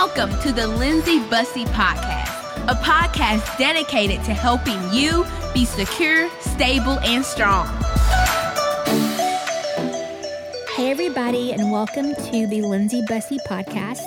Welcome 0.00 0.30
to 0.42 0.52
the 0.52 0.68
Lindsay 0.68 1.18
Bussey 1.28 1.64
Podcast, 1.64 2.68
a 2.68 2.74
podcast 2.76 3.58
dedicated 3.58 4.24
to 4.26 4.32
helping 4.32 4.78
you 4.92 5.26
be 5.52 5.64
secure, 5.64 6.30
stable, 6.38 7.00
and 7.00 7.24
strong. 7.24 7.66
Hey, 10.76 10.92
everybody, 10.92 11.52
and 11.52 11.72
welcome 11.72 12.14
to 12.14 12.46
the 12.46 12.62
Lindsay 12.62 13.02
Bussey 13.08 13.38
Podcast. 13.48 13.98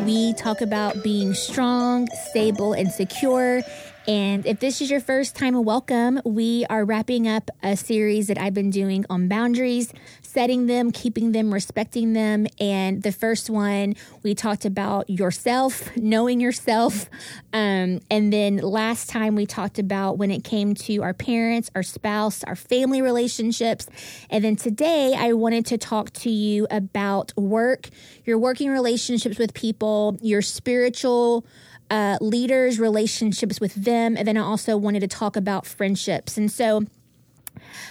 We 0.00 0.34
talk 0.34 0.60
about 0.60 1.02
being 1.02 1.32
strong, 1.32 2.06
stable, 2.28 2.74
and 2.74 2.92
secure 2.92 3.62
and 4.08 4.46
if 4.46 4.60
this 4.60 4.80
is 4.80 4.90
your 4.90 5.00
first 5.00 5.36
time, 5.36 5.62
welcome. 5.62 6.20
We 6.24 6.64
are 6.70 6.84
wrapping 6.84 7.28
up 7.28 7.50
a 7.62 7.76
series 7.76 8.28
that 8.28 8.38
I've 8.38 8.54
been 8.54 8.70
doing 8.70 9.04
on 9.10 9.28
boundaries, 9.28 9.92
setting 10.32 10.66
them, 10.66 10.92
keeping 10.92 11.32
them, 11.32 11.52
respecting 11.52 12.12
them. 12.12 12.46
And 12.60 13.02
the 13.02 13.10
first 13.10 13.50
one, 13.50 13.96
we 14.22 14.34
talked 14.34 14.64
about 14.64 15.10
yourself, 15.10 15.96
knowing 15.96 16.40
yourself. 16.40 17.10
Um, 17.52 18.00
and 18.08 18.32
then 18.32 18.58
last 18.58 19.10
time, 19.10 19.34
we 19.34 19.44
talked 19.44 19.80
about 19.80 20.18
when 20.18 20.30
it 20.30 20.44
came 20.44 20.74
to 20.74 21.02
our 21.02 21.14
parents, 21.14 21.68
our 21.74 21.82
spouse, 21.82 22.44
our 22.44 22.54
family 22.54 23.02
relationships. 23.02 23.88
And 24.30 24.44
then 24.44 24.54
today, 24.54 25.14
I 25.18 25.32
wanted 25.32 25.66
to 25.66 25.78
talk 25.78 26.12
to 26.12 26.30
you 26.30 26.68
about 26.70 27.32
work, 27.36 27.88
your 28.24 28.38
working 28.38 28.70
relationships 28.70 29.36
with 29.36 29.52
people, 29.52 30.16
your 30.22 30.42
spiritual 30.42 31.44
uh, 31.90 32.18
leaders, 32.20 32.78
relationships 32.78 33.60
with 33.60 33.74
them, 33.74 34.16
and 34.16 34.28
then 34.28 34.36
I 34.36 34.42
also 34.42 34.76
wanted 34.76 35.00
to 35.00 35.08
talk 35.08 35.34
about 35.34 35.66
friendships. 35.66 36.36
And 36.36 36.50
so 36.50 36.84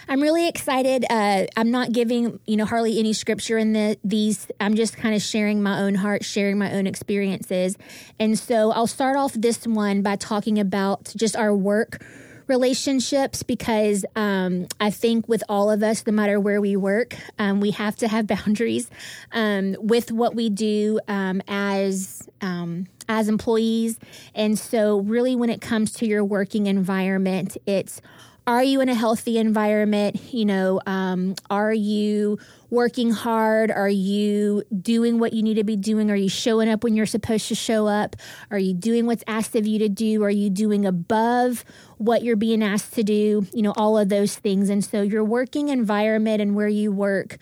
I'm 0.08 0.22
really 0.22 0.48
excited. 0.48 1.06
Uh, 1.10 1.46
I'm 1.56 1.72
not 1.72 1.92
giving, 1.92 2.40
you 2.46 2.58
know, 2.58 2.66
hardly 2.66 3.00
any 3.00 3.14
scripture 3.14 3.58
in 3.58 3.74
the, 3.74 3.98
these. 4.04 4.48
I'm 4.60 4.76
just 4.76 4.98
kind 4.98 5.16
of 5.16 5.22
sharing 5.22 5.62
my 5.62 5.80
own 5.80 5.96
heart, 5.96 6.26
sharing 6.26 6.58
my 6.58 6.74
own 6.74 6.88
experiences. 6.88 7.78
And 8.20 8.38
so 8.38 8.72
I'll 8.72 8.88
start 8.88 9.16
off 9.16 9.34
this 9.34 9.66
one 9.68 10.02
by 10.02 10.16
talking 10.16 10.60
about 10.60 11.14
just 11.16 11.36
our 11.36 11.56
work 11.56 12.04
relationships 12.50 13.44
because 13.44 14.04
um, 14.16 14.68
I 14.80 14.90
think 14.90 15.30
with 15.30 15.44
all 15.48 15.70
of 15.70 15.84
us, 15.84 16.06
no 16.06 16.12
matter 16.12 16.40
where 16.40 16.60
we 16.60 16.76
work, 16.76 17.16
um, 17.38 17.62
we 17.62 17.72
have 17.72 17.96
to 17.98 18.08
have 18.08 18.28
boundaries 18.28 18.90
um, 19.32 19.76
with 19.80 20.12
what 20.12 20.36
we 20.36 20.50
do 20.50 21.00
um, 21.08 21.42
as 21.48 22.28
um, 22.42 22.88
as 23.08 23.30
employees. 23.30 24.00
And 24.36 24.58
so, 24.58 25.00
really, 25.00 25.36
when 25.36 25.50
it 25.50 25.62
comes 25.62 25.94
to 25.94 26.06
your 26.06 26.26
working 26.26 26.68
environment, 26.68 27.56
it's 27.66 28.02
are 28.50 28.64
you 28.64 28.82
in 28.82 28.90
a 28.90 28.96
healthy 28.96 29.38
environment? 29.38 30.20
You 30.34 30.44
know, 30.44 30.82
um, 30.88 31.36
are 31.52 31.72
you 31.72 32.40
working 32.72 33.12
hard? 33.12 33.70
Are 33.70 33.88
you 33.88 34.64
doing 34.82 35.20
what 35.20 35.34
you 35.34 35.44
need 35.44 35.54
to 35.56 35.64
be 35.64 35.76
doing? 35.76 36.10
Are 36.10 36.16
you 36.16 36.30
showing 36.30 36.68
up 36.68 36.84
when 36.84 36.96
you're 36.96 37.06
supposed 37.06 37.48
to 37.50 37.56
show 37.56 37.86
up? 37.86 38.16
Are 38.50 38.58
you 38.58 38.74
doing 38.74 39.06
what's 39.06 39.24
asked 39.28 39.56
of 39.56 39.68
you 39.68 39.78
to 39.78 39.88
do? 39.88 40.24
Are 40.24 40.32
you 40.32 40.50
doing 40.50 40.88
above 40.88 41.64
what 42.00 42.24
you're 42.24 42.36
being 42.36 42.64
asked 42.64 42.94
to 42.96 43.04
do? 43.04 43.46
You 43.54 43.62
know, 43.62 43.74
all 43.78 44.00
of 44.00 44.10
those 44.10 44.36
things. 44.36 44.70
And 44.70 44.84
so, 44.84 45.04
your 45.04 45.24
working 45.24 45.70
environment 45.70 46.42
and 46.42 46.56
where 46.56 46.68
you 46.68 46.92
work 46.92 47.38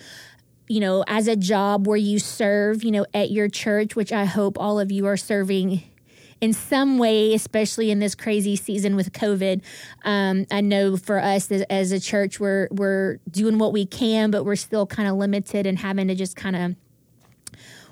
you 0.69 0.81
know, 0.81 1.05
as 1.07 1.29
a 1.29 1.37
job 1.37 1.87
where 1.87 1.95
you 1.95 2.19
serve, 2.19 2.83
you 2.83 2.91
know, 2.91 3.05
at 3.13 3.31
your 3.31 3.47
church, 3.47 3.95
which 3.95 4.11
I 4.11 4.25
hope 4.25 4.59
all 4.59 4.81
of 4.81 4.91
you 4.91 5.05
are 5.05 5.15
serving 5.15 5.81
in 6.41 6.53
some 6.53 6.97
way, 6.97 7.33
especially 7.33 7.91
in 7.91 7.99
this 7.99 8.15
crazy 8.15 8.55
season 8.55 8.95
with 8.95 9.11
COVID. 9.11 9.61
Um, 10.03 10.45
I 10.51 10.61
know 10.61 10.97
for 10.97 11.19
us 11.19 11.51
as, 11.51 11.61
as, 11.63 11.91
a 11.91 11.99
church, 11.99 12.39
we're 12.39 12.67
we're 12.71 13.17
doing 13.29 13.57
what 13.57 13.73
we 13.73 13.85
can, 13.85 14.31
but 14.31 14.43
we're 14.43 14.55
still 14.55 14.85
kind 14.85 15.09
of 15.09 15.15
limited 15.15 15.65
and 15.65 15.79
having 15.79 16.07
to 16.07 16.15
just 16.15 16.35
kind 16.35 16.55
of 16.55 16.75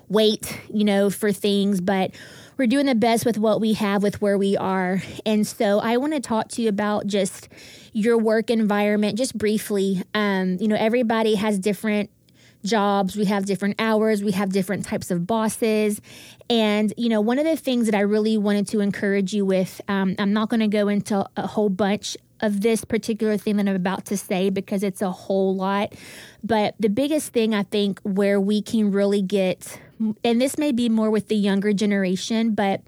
wait, 0.08 0.60
you 0.72 0.84
know, 0.84 1.10
for 1.10 1.32
things. 1.32 1.80
But 1.80 2.14
we're 2.56 2.66
doing 2.66 2.86
the 2.86 2.94
best 2.94 3.26
with 3.26 3.36
what 3.36 3.60
we 3.60 3.74
have 3.74 4.02
with 4.02 4.22
where 4.22 4.38
we 4.38 4.56
are. 4.56 5.02
And 5.26 5.46
so 5.46 5.78
I 5.78 5.96
want 5.98 6.14
to 6.14 6.20
talk 6.20 6.48
to 6.50 6.62
you 6.62 6.68
about 6.68 7.06
just 7.06 7.48
your 7.92 8.16
work 8.16 8.50
environment, 8.50 9.18
just 9.18 9.36
briefly. 9.36 10.02
Um, 10.14 10.56
you 10.60 10.68
know, 10.68 10.76
everybody 10.76 11.34
has 11.34 11.58
different 11.58 12.10
jobs, 12.66 13.16
we 13.16 13.24
have 13.24 13.46
different 13.46 13.76
hours, 13.78 14.22
we 14.22 14.32
have 14.32 14.50
different 14.50 14.84
types 14.84 15.10
of 15.10 15.26
bosses. 15.26 16.00
And, 16.50 16.92
you 16.96 17.08
know, 17.08 17.20
one 17.20 17.38
of 17.38 17.44
the 17.44 17.56
things 17.56 17.86
that 17.86 17.94
I 17.94 18.00
really 18.00 18.36
wanted 18.36 18.68
to 18.68 18.80
encourage 18.80 19.32
you 19.32 19.44
with, 19.44 19.80
um, 19.88 20.14
I'm 20.18 20.32
not 20.32 20.48
going 20.50 20.60
to 20.60 20.68
go 20.68 20.88
into 20.88 21.26
a 21.36 21.46
whole 21.46 21.68
bunch 21.68 22.16
of 22.40 22.60
this 22.60 22.84
particular 22.84 23.36
thing 23.36 23.56
that 23.56 23.68
I'm 23.68 23.74
about 23.74 24.04
to 24.06 24.16
say 24.16 24.50
because 24.50 24.82
it's 24.82 25.00
a 25.00 25.10
whole 25.10 25.56
lot. 25.56 25.94
But 26.44 26.74
the 26.78 26.88
biggest 26.88 27.32
thing 27.32 27.54
I 27.54 27.62
think 27.62 28.00
where 28.02 28.40
we 28.40 28.60
can 28.60 28.90
really 28.90 29.22
get, 29.22 29.80
and 30.22 30.40
this 30.40 30.58
may 30.58 30.72
be 30.72 30.88
more 30.88 31.10
with 31.10 31.28
the 31.28 31.36
younger 31.36 31.72
generation, 31.72 32.54
but 32.54 32.82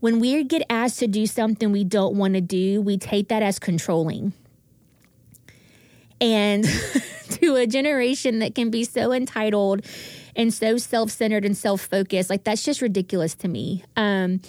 when 0.00 0.18
we 0.18 0.42
get 0.44 0.62
asked 0.68 0.98
to 1.00 1.06
do 1.06 1.26
something 1.26 1.70
we 1.70 1.84
don't 1.84 2.16
want 2.16 2.34
to 2.34 2.40
do, 2.40 2.80
we 2.80 2.98
take 2.98 3.28
that 3.28 3.42
as 3.42 3.58
controlling. 3.58 4.32
And 6.20 6.64
to 7.30 7.56
a 7.56 7.66
generation 7.66 8.40
that 8.40 8.54
can 8.54 8.70
be 8.70 8.84
so 8.84 9.12
entitled 9.12 9.84
and 10.36 10.52
so 10.52 10.76
self-centered 10.76 11.44
and 11.44 11.56
self-focused. 11.56 12.30
Like 12.30 12.44
that's 12.44 12.64
just 12.64 12.82
ridiculous 12.82 13.34
to 13.36 13.48
me. 13.48 13.84
Um, 13.96 14.40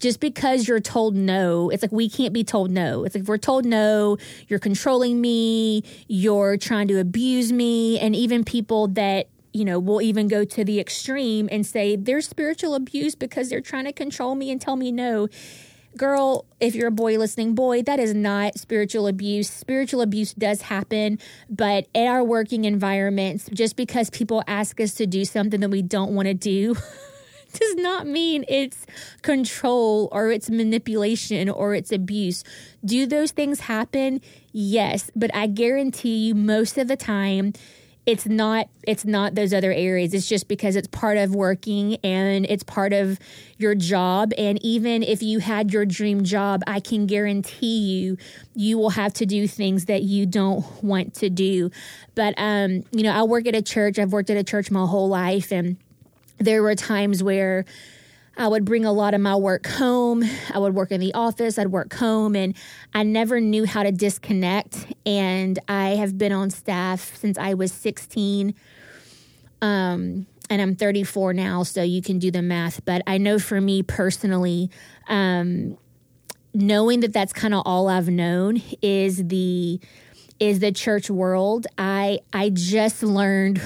just 0.00 0.18
because 0.18 0.66
you're 0.66 0.80
told 0.80 1.14
no 1.14 1.68
it's 1.68 1.82
like 1.82 1.92
we 1.92 2.08
can't 2.08 2.32
be 2.32 2.42
told 2.42 2.70
no. 2.70 3.04
It's 3.04 3.14
like 3.14 3.22
if 3.22 3.28
we're 3.28 3.38
told 3.38 3.64
no 3.64 4.16
you're 4.48 4.58
controlling 4.58 5.20
me 5.20 5.84
you're 6.08 6.56
trying 6.56 6.88
to 6.88 6.98
abuse 6.98 7.52
me 7.52 7.98
and 8.00 8.16
even 8.16 8.42
people 8.42 8.88
that 8.88 9.28
you 9.52 9.64
know 9.64 9.78
will 9.78 10.00
even 10.00 10.28
go 10.28 10.44
to 10.44 10.64
the 10.64 10.80
extreme 10.80 11.48
and 11.52 11.66
say 11.66 11.96
there's 11.96 12.26
spiritual 12.26 12.74
abuse 12.74 13.14
because 13.14 13.50
they're 13.50 13.60
trying 13.60 13.84
to 13.84 13.92
control 13.92 14.34
me 14.34 14.50
and 14.50 14.60
tell 14.60 14.76
me 14.76 14.90
no 14.90 15.28
girl, 15.96 16.44
if 16.60 16.74
you're 16.74 16.88
a 16.88 16.92
boy 16.92 17.18
listening, 17.18 17.54
boy, 17.54 17.82
that 17.82 17.98
is 17.98 18.14
not 18.14 18.58
spiritual 18.58 19.06
abuse. 19.06 19.50
Spiritual 19.50 20.00
abuse 20.00 20.32
does 20.34 20.62
happen, 20.62 21.18
but 21.48 21.86
in 21.94 22.06
our 22.06 22.24
working 22.24 22.64
environments, 22.64 23.48
just 23.52 23.76
because 23.76 24.10
people 24.10 24.42
ask 24.46 24.80
us 24.80 24.94
to 24.94 25.06
do 25.06 25.24
something 25.24 25.60
that 25.60 25.70
we 25.70 25.82
don't 25.82 26.14
want 26.14 26.26
to 26.26 26.34
do, 26.34 26.74
does 27.52 27.74
not 27.76 28.06
mean 28.06 28.44
it's 28.48 28.86
control 29.22 30.08
or 30.12 30.30
it's 30.30 30.48
manipulation 30.48 31.48
or 31.48 31.74
it's 31.74 31.92
abuse. 31.92 32.44
Do 32.84 33.06
those 33.06 33.32
things 33.32 33.60
happen? 33.60 34.20
Yes, 34.52 35.10
but 35.16 35.34
I 35.34 35.46
guarantee 35.46 36.28
you, 36.28 36.34
most 36.34 36.78
of 36.78 36.88
the 36.88 36.96
time, 36.96 37.52
it's 38.10 38.26
not 38.26 38.68
it's 38.82 39.04
not 39.04 39.36
those 39.36 39.54
other 39.54 39.72
areas. 39.72 40.12
It's 40.12 40.28
just 40.28 40.48
because 40.48 40.74
it's 40.74 40.88
part 40.88 41.16
of 41.16 41.32
working 41.32 41.96
and 42.02 42.44
it's 42.46 42.64
part 42.64 42.92
of 42.92 43.20
your 43.56 43.76
job. 43.76 44.32
And 44.36 44.58
even 44.64 45.04
if 45.04 45.22
you 45.22 45.38
had 45.38 45.72
your 45.72 45.86
dream 45.86 46.24
job 46.24 46.62
i 46.66 46.80
can 46.80 47.06
guarantee 47.06 47.78
you 47.78 48.16
you 48.54 48.76
will 48.78 48.90
have 48.90 49.12
to 49.14 49.26
do 49.26 49.46
things 49.46 49.84
that 49.84 50.02
you 50.02 50.26
don't 50.26 50.64
want 50.82 51.14
to 51.14 51.30
do. 51.30 51.70
But 52.16 52.34
um 52.36 52.82
you 52.90 53.04
know 53.04 53.12
i 53.12 53.22
work 53.22 53.46
at 53.46 53.54
a 53.54 53.62
church. 53.62 53.98
I've 53.98 54.12
worked 54.12 54.30
at 54.30 54.36
a 54.36 54.44
church 54.44 54.70
my 54.72 54.84
whole 54.86 55.08
life. 55.08 55.52
And 55.52 55.76
there 56.38 56.62
were 56.62 56.74
times 56.74 57.22
where 57.22 57.64
I 58.36 58.48
would 58.48 58.64
bring 58.64 58.84
a 58.84 58.92
lot 58.92 59.14
of 59.14 59.20
my 59.20 59.36
work 59.36 59.66
home. 59.66 60.24
I 60.52 60.58
would 60.58 60.74
work 60.74 60.92
in 60.92 61.00
the 61.00 61.12
office, 61.14 61.58
I'd 61.58 61.68
work 61.68 61.92
home, 61.94 62.34
and 62.34 62.56
I 62.94 63.02
never 63.02 63.40
knew 63.40 63.66
how 63.66 63.82
to 63.82 63.92
disconnect. 63.92 64.86
And 65.04 65.58
I 65.68 65.90
have 65.90 66.16
been 66.16 66.32
on 66.32 66.50
staff 66.50 67.16
since 67.16 67.36
I 67.36 67.54
was 67.54 67.72
16. 67.72 68.54
Um, 69.62 70.26
and 70.48 70.60
I'm 70.60 70.74
34 70.74 71.32
now, 71.34 71.62
so 71.62 71.82
you 71.82 72.02
can 72.02 72.18
do 72.18 72.30
the 72.30 72.42
math. 72.42 72.84
But 72.84 73.02
I 73.06 73.18
know 73.18 73.38
for 73.38 73.60
me 73.60 73.82
personally, 73.82 74.70
um, 75.06 75.78
knowing 76.52 77.00
that 77.00 77.12
that's 77.12 77.32
kind 77.32 77.54
of 77.54 77.62
all 77.64 77.88
I've 77.88 78.08
known 78.08 78.60
is 78.82 79.24
the 79.28 79.80
is 80.40 80.58
the 80.58 80.72
church 80.72 81.10
world. 81.10 81.66
I 81.78 82.20
I 82.32 82.50
just 82.50 83.02
learned 83.02 83.60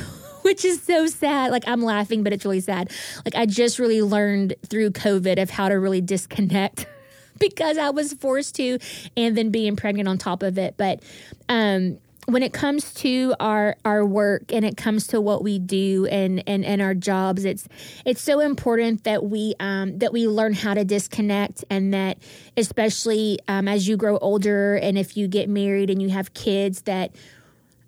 which 0.54 0.64
is 0.64 0.82
so 0.82 1.06
sad. 1.06 1.50
Like 1.50 1.64
I'm 1.66 1.82
laughing, 1.82 2.22
but 2.22 2.32
it's 2.32 2.44
really 2.44 2.60
sad. 2.60 2.90
Like 3.24 3.34
I 3.34 3.46
just 3.46 3.78
really 3.78 4.02
learned 4.02 4.54
through 4.66 4.90
COVID 4.90 5.40
of 5.40 5.48
how 5.48 5.70
to 5.70 5.74
really 5.74 6.02
disconnect 6.02 6.86
because 7.38 7.78
I 7.78 7.90
was 7.90 8.12
forced 8.12 8.54
to 8.56 8.78
and 9.16 9.36
then 9.36 9.50
being 9.50 9.74
pregnant 9.74 10.06
on 10.08 10.18
top 10.18 10.42
of 10.42 10.58
it. 10.58 10.76
But 10.76 11.02
um 11.48 11.98
when 12.26 12.42
it 12.42 12.52
comes 12.52 12.94
to 12.94 13.34
our 13.38 13.76
our 13.84 14.04
work 14.04 14.52
and 14.52 14.64
it 14.64 14.76
comes 14.76 15.06
to 15.08 15.20
what 15.20 15.42
we 15.42 15.58
do 15.58 16.06
and 16.06 16.42
and, 16.46 16.64
and 16.64 16.80
our 16.80 16.94
jobs 16.94 17.44
it's 17.44 17.68
it's 18.04 18.22
so 18.22 18.40
important 18.40 19.04
that 19.04 19.24
we 19.24 19.54
um, 19.60 19.98
that 19.98 20.12
we 20.12 20.26
learn 20.26 20.54
how 20.54 20.74
to 20.74 20.84
disconnect 20.84 21.64
and 21.70 21.92
that 21.92 22.18
especially 22.56 23.38
um, 23.48 23.68
as 23.68 23.86
you 23.86 23.96
grow 23.96 24.16
older 24.18 24.76
and 24.76 24.96
if 24.96 25.16
you 25.16 25.28
get 25.28 25.48
married 25.48 25.90
and 25.90 26.00
you 26.00 26.08
have 26.08 26.32
kids 26.34 26.82
that 26.82 27.14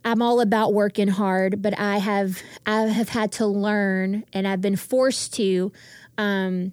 I'm 0.07 0.23
all 0.23 0.41
about 0.41 0.73
working 0.73 1.09
hard, 1.09 1.61
but 1.61 1.77
I 1.77 1.99
have 1.99 2.41
I 2.65 2.83
have 2.83 3.09
had 3.09 3.33
to 3.33 3.47
learn 3.47 4.25
and 4.33 4.47
I've 4.47 4.61
been 4.61 4.77
forced 4.77 5.35
to 5.35 5.73
um, 6.17 6.73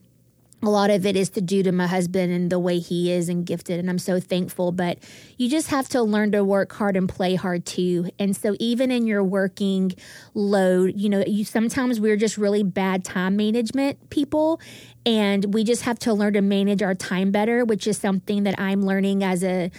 a 0.62 0.70
lot 0.70 0.92
of 0.92 1.06
it 1.06 1.16
is 1.16 1.32
to 1.32 1.42
do 1.42 1.64
to 1.64 1.72
my 1.72 1.88
husband 1.88 2.32
and 2.32 2.52
the 2.52 2.60
way 2.60 2.78
he 2.78 3.12
is 3.12 3.28
and 3.28 3.46
gifted 3.46 3.80
and 3.80 3.90
i'm 3.90 4.00
so 4.00 4.18
thankful 4.20 4.72
but 4.72 4.98
you 5.38 5.50
just 5.50 5.68
have 5.68 5.90
to 5.90 6.02
learn 6.02 6.32
to 6.32 6.42
work 6.44 6.72
hard 6.72 6.96
and 6.96 7.10
play 7.10 7.36
hard 7.36 7.66
too. 7.66 8.10
And 8.18 8.34
so 8.34 8.56
even 8.60 8.90
in 8.90 9.06
your 9.06 9.24
working 9.24 9.92
load 10.34 10.94
you 10.96 11.10
know 11.10 11.24
you 11.28 11.44
sometimes 11.44 12.00
we're 12.00 12.16
just 12.16 12.38
really 12.38 12.64
bad 12.64 13.04
time 13.04 13.36
management 13.36 14.10
people 14.10 14.62
and 15.06 15.54
we 15.54 15.66
just 15.66 15.82
have 15.82 16.00
to 16.00 16.14
learn 16.14 16.34
to 16.34 16.42
manage 16.42 16.82
our 16.82 16.96
time 16.96 17.32
better 17.32 17.66
which 17.66 17.88
is 17.88 17.98
something 17.98 18.44
that 18.44 18.58
i'm 18.58 18.84
learning 18.84 19.24
as 19.24 19.44
a 19.44 19.70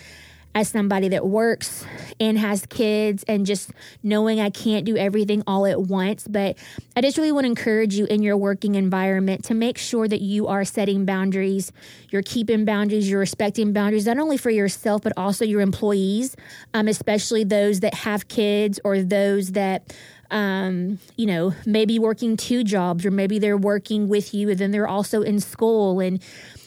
as 0.55 0.69
somebody 0.69 1.09
that 1.09 1.27
works 1.27 1.85
and 2.21 2.39
has 2.39 2.65
kids 2.67 3.25
and 3.27 3.45
just 3.45 3.71
knowing 4.03 4.41
I 4.41 4.51
can't 4.51 4.85
do 4.85 4.97
everything 4.97 5.43
all 5.47 5.67
at 5.67 5.83
once. 5.83 6.29
But 6.29 6.57
I 6.97 7.01
just 7.01 7.19
really 7.19 7.33
want 7.33 7.45
to 7.45 7.49
encourage 7.49 7.95
you 7.95 8.07
in 8.07 8.23
your 8.23 8.37
working 8.37 8.77
environment 8.77 9.45
to 9.47 9.55
make 9.55 9.79
sure 9.79 10.07
that 10.07 10.21
you 10.21 10.47
are 10.47 10.65
setting 10.65 11.05
boundaries, 11.05 11.73
you're 12.11 12.23
keeping 12.23 12.65
boundaries, 12.65 13.11
you're 13.11 13.21
respecting 13.21 13.73
boundaries, 13.73 14.07
not 14.07 14.19
only 14.19 14.37
for 14.37 14.51
yourself, 14.51 15.03
but 15.03 15.13
also 15.17 15.45
your 15.45 15.61
employees, 15.61 16.37
um, 16.73 16.87
especially 16.87 17.43
those 17.43 17.81
that 17.81 17.95
have 17.95 18.29
kids 18.29 18.79
or 18.85 19.03
those 19.03 19.53
that 19.53 19.93
um, 20.31 20.99
you 21.17 21.27
know, 21.27 21.55
maybe 21.65 21.99
working 21.99 22.37
two 22.37 22.65
jobs 22.65 23.07
or 23.07 23.11
maybe 23.11 23.39
they're 23.39 23.57
working 23.57 24.09
with 24.09 24.35
you 24.35 24.51
and 24.51 24.59
then 24.59 24.71
they're 24.73 24.89
also 24.89 25.23
in 25.23 25.39
school 25.39 26.01
and 26.01 26.21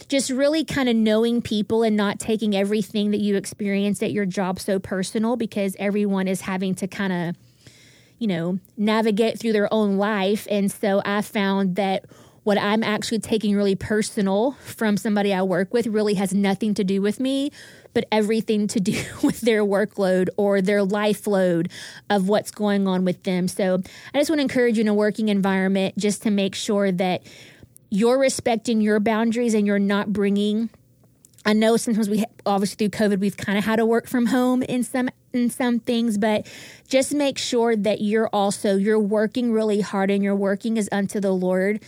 just 0.08 0.30
really 0.30 0.64
kind 0.64 0.88
of 0.88 0.96
knowing 0.96 1.42
people 1.42 1.84
and 1.84 1.96
not 1.96 2.20
taking 2.20 2.56
everything 2.56 3.12
that 3.12 3.20
you 3.20 3.36
experience 3.36 4.02
at 4.02 4.12
your 4.12 4.26
job 4.26 4.60
so 4.60 4.80
personal 4.80 5.36
because 5.36 5.76
everyone 5.80 6.28
is 6.28 6.42
having 6.42 6.76
to 6.76 6.88
kind 6.88 7.12
of, 7.12 7.36
you 8.18 8.28
know, 8.28 8.60
navigate 8.78 9.40
through 9.40 9.54
their 9.54 9.72
own 9.74 9.98
life. 9.98 10.48
And 10.50 10.72
so 10.72 11.02
I 11.04 11.22
found 11.22 11.76
that 11.76 12.06
what 12.48 12.58
I'm 12.58 12.82
actually 12.82 13.20
taking 13.20 13.58
really 13.58 13.76
personal 13.76 14.54
from 14.62 14.96
somebody 14.96 15.34
I 15.34 15.42
work 15.42 15.74
with 15.74 15.86
really 15.86 16.14
has 16.14 16.34
nothing 16.34 16.74
to 16.76 16.86
do 16.86 17.02
with 17.02 17.20
me, 17.20 17.52
but 17.94 18.06
everything 18.10 18.68
to 18.68 18.80
do 18.80 19.04
with 19.22 19.42
their 19.42 19.66
workload 19.66 20.30
or 20.38 20.62
their 20.62 20.82
life 20.82 21.28
load 21.28 21.70
of 22.10 22.30
what's 22.30 22.52
going 22.52 22.88
on 22.88 23.04
with 23.04 23.24
them. 23.24 23.50
So 23.50 23.82
I 24.14 24.20
just 24.20 24.30
want 24.30 24.40
to 24.40 24.44
encourage 24.44 24.78
you 24.78 24.82
in 24.84 24.88
a 24.88 24.94
working 24.94 25.28
environment 25.28 25.98
just 25.98 26.24
to 26.24 26.32
make 26.32 26.56
sure 26.56 26.90
that 26.94 27.24
you're 27.90 28.20
respecting 28.20 28.82
your 28.82 29.00
boundaries 29.00 29.54
and 29.54 29.66
you're 29.66 29.80
not 29.80 30.12
bringing 30.12 30.70
I 31.48 31.54
know 31.54 31.78
sometimes 31.78 32.10
we 32.10 32.26
obviously 32.46 32.76
through 32.76 33.08
COVID 33.08 33.20
we've 33.20 33.38
kind 33.38 33.58
of 33.58 33.64
had 33.64 33.78
to 33.78 33.86
work 33.86 34.06
from 34.06 34.26
home 34.26 34.64
in 34.64 34.84
some 34.84 35.10
in 35.32 35.50
some 35.50 35.80
things, 35.80 36.18
but 36.18 36.46
just 36.90 37.14
make 37.14 37.38
sure 37.38 37.74
that 37.76 38.02
you're 38.02 38.30
also 38.34 38.76
you're 38.76 39.00
working 39.00 39.54
really 39.54 39.80
hard 39.80 40.12
and 40.12 40.22
you're 40.22 40.36
working 40.36 40.78
as 40.78 40.90
unto 40.92 41.22
the 41.22 41.32
Lord 41.32 41.82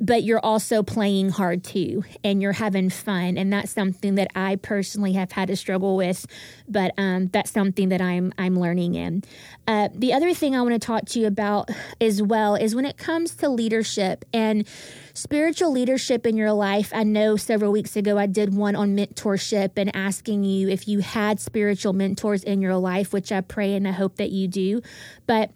but 0.00 0.22
you're 0.22 0.40
also 0.40 0.82
playing 0.82 1.30
hard 1.30 1.64
too 1.64 2.04
and 2.22 2.40
you're 2.40 2.52
having 2.52 2.88
fun 2.88 3.36
and 3.36 3.52
that's 3.52 3.72
something 3.72 4.14
that 4.14 4.28
i 4.34 4.56
personally 4.56 5.12
have 5.12 5.32
had 5.32 5.48
to 5.48 5.56
struggle 5.56 5.96
with 5.96 6.26
but 6.68 6.92
um, 6.98 7.26
that's 7.28 7.50
something 7.50 7.88
that 7.88 8.00
i'm 8.00 8.32
i'm 8.38 8.58
learning 8.58 8.94
in. 8.94 9.22
Uh, 9.66 9.88
the 9.94 10.12
other 10.12 10.32
thing 10.32 10.54
i 10.54 10.62
want 10.62 10.72
to 10.72 10.78
talk 10.78 11.04
to 11.04 11.18
you 11.18 11.26
about 11.26 11.70
as 12.00 12.22
well 12.22 12.54
is 12.54 12.74
when 12.74 12.84
it 12.84 12.96
comes 12.96 13.34
to 13.34 13.48
leadership 13.48 14.24
and 14.32 14.66
spiritual 15.14 15.72
leadership 15.72 16.26
in 16.26 16.36
your 16.36 16.52
life. 16.52 16.92
I 16.94 17.02
know 17.02 17.36
several 17.36 17.72
weeks 17.72 17.96
ago 17.96 18.18
i 18.18 18.26
did 18.26 18.54
one 18.54 18.76
on 18.76 18.96
mentorship 18.96 19.72
and 19.76 19.94
asking 19.94 20.44
you 20.44 20.68
if 20.68 20.86
you 20.86 21.00
had 21.00 21.40
spiritual 21.40 21.92
mentors 21.92 22.44
in 22.44 22.60
your 22.60 22.76
life 22.76 23.12
which 23.12 23.32
i 23.32 23.40
pray 23.40 23.74
and 23.74 23.88
i 23.88 23.92
hope 23.92 24.16
that 24.16 24.30
you 24.30 24.46
do. 24.46 24.80
But 25.26 25.50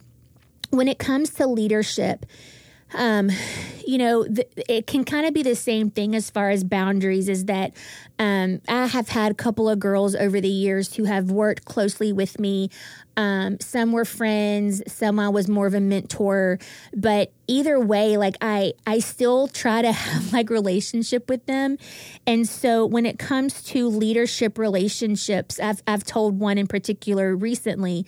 when 0.71 0.89
it 0.89 0.99
comes 0.99 1.31
to 1.35 1.47
leadership 1.47 2.25
um, 2.95 3.31
you 3.87 3.99
know, 3.99 4.25
th- 4.25 4.49
it 4.69 4.87
can 4.87 5.05
kind 5.05 5.27
of 5.27 5.35
be 5.35 5.43
the 5.43 5.57
same 5.57 5.91
thing 5.91 6.15
as 6.15 6.31
far 6.31 6.51
as 6.51 6.65
boundaries. 6.65 7.29
Is 7.29 7.47
that 7.47 7.73
um, 8.19 8.61
I 8.69 8.87
have 8.87 9.09
had 9.09 9.33
a 9.33 9.35
couple 9.35 9.69
of 9.69 9.79
girls 9.79 10.15
over 10.15 10.41
the 10.41 10.49
years 10.49 10.95
who 10.95 11.05
have 11.05 11.31
worked 11.31 11.65
closely 11.65 12.13
with 12.13 12.39
me. 12.39 12.71
Um, 13.17 13.59
some 13.61 13.93
were 13.93 14.05
friends, 14.05 14.83
some 14.87 15.19
I 15.19 15.29
was 15.29 15.49
more 15.49 15.67
of 15.67 15.75
a 15.75 15.81
mentor, 15.81 16.59
but 16.95 17.31
either 17.47 17.79
way, 17.79 18.17
like 18.17 18.37
I, 18.41 18.73
I 18.87 19.01
still 19.01 19.49
try 19.49 19.83
to 19.83 19.93
have 19.93 20.33
like 20.33 20.49
relationship 20.49 21.29
with 21.29 21.45
them. 21.47 21.77
And 22.27 22.49
so 22.49 22.87
when 22.87 23.05
it 23.05 23.19
comes 23.19 23.63
to 23.65 23.89
leadership 23.89 24.57
relationships, 24.57 25.61
I've, 25.61 25.83
I've 25.87 26.05
told 26.05 26.39
one 26.39 26.57
in 26.57 26.67
particular 26.67 27.37
recently, 27.37 28.07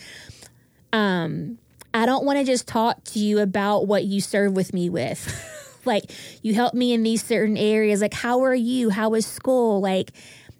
um, 0.92 1.58
I 1.94 2.06
don't 2.06 2.24
want 2.24 2.40
to 2.40 2.44
just 2.44 2.66
talk 2.66 3.02
to 3.04 3.20
you 3.20 3.38
about 3.38 3.86
what 3.86 4.04
you 4.04 4.20
serve 4.20 4.52
with 4.54 4.74
me 4.74 4.90
with. 4.90 5.80
like, 5.84 6.10
you 6.42 6.52
help 6.52 6.74
me 6.74 6.92
in 6.92 7.04
these 7.04 7.22
certain 7.24 7.56
areas. 7.56 8.00
Like, 8.00 8.14
how 8.14 8.42
are 8.42 8.54
you? 8.54 8.90
How 8.90 9.14
is 9.14 9.24
school? 9.24 9.80
Like, 9.80 10.10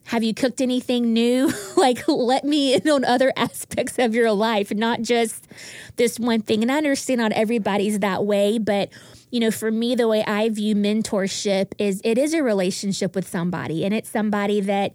have 0.05 0.23
you 0.23 0.33
cooked 0.33 0.61
anything 0.61 1.13
new? 1.13 1.53
like, 1.77 2.07
let 2.07 2.45
me 2.45 2.75
in 2.75 2.89
on 2.89 3.05
other 3.05 3.33
aspects 3.37 3.99
of 3.99 4.15
your 4.15 4.31
life, 4.31 4.73
not 4.73 5.03
just 5.03 5.49
this 5.97 6.21
one 6.21 6.41
thing. 6.41 6.63
And 6.63 6.71
I 6.71 6.77
understand 6.77 7.21
not 7.21 7.33
everybody's 7.33 7.99
that 7.99 8.25
way, 8.25 8.59
but 8.59 8.91
you 9.31 9.41
know, 9.41 9.51
for 9.51 9.73
me, 9.73 9.97
the 9.97 10.07
way 10.07 10.23
I 10.25 10.49
view 10.51 10.77
mentorship 10.77 11.73
is 11.79 12.01
it 12.05 12.19
is 12.19 12.35
a 12.35 12.43
relationship 12.45 13.17
with 13.17 13.27
somebody, 13.27 13.85
and 13.85 13.93
it's 13.93 14.09
somebody 14.09 14.61
that 14.61 14.95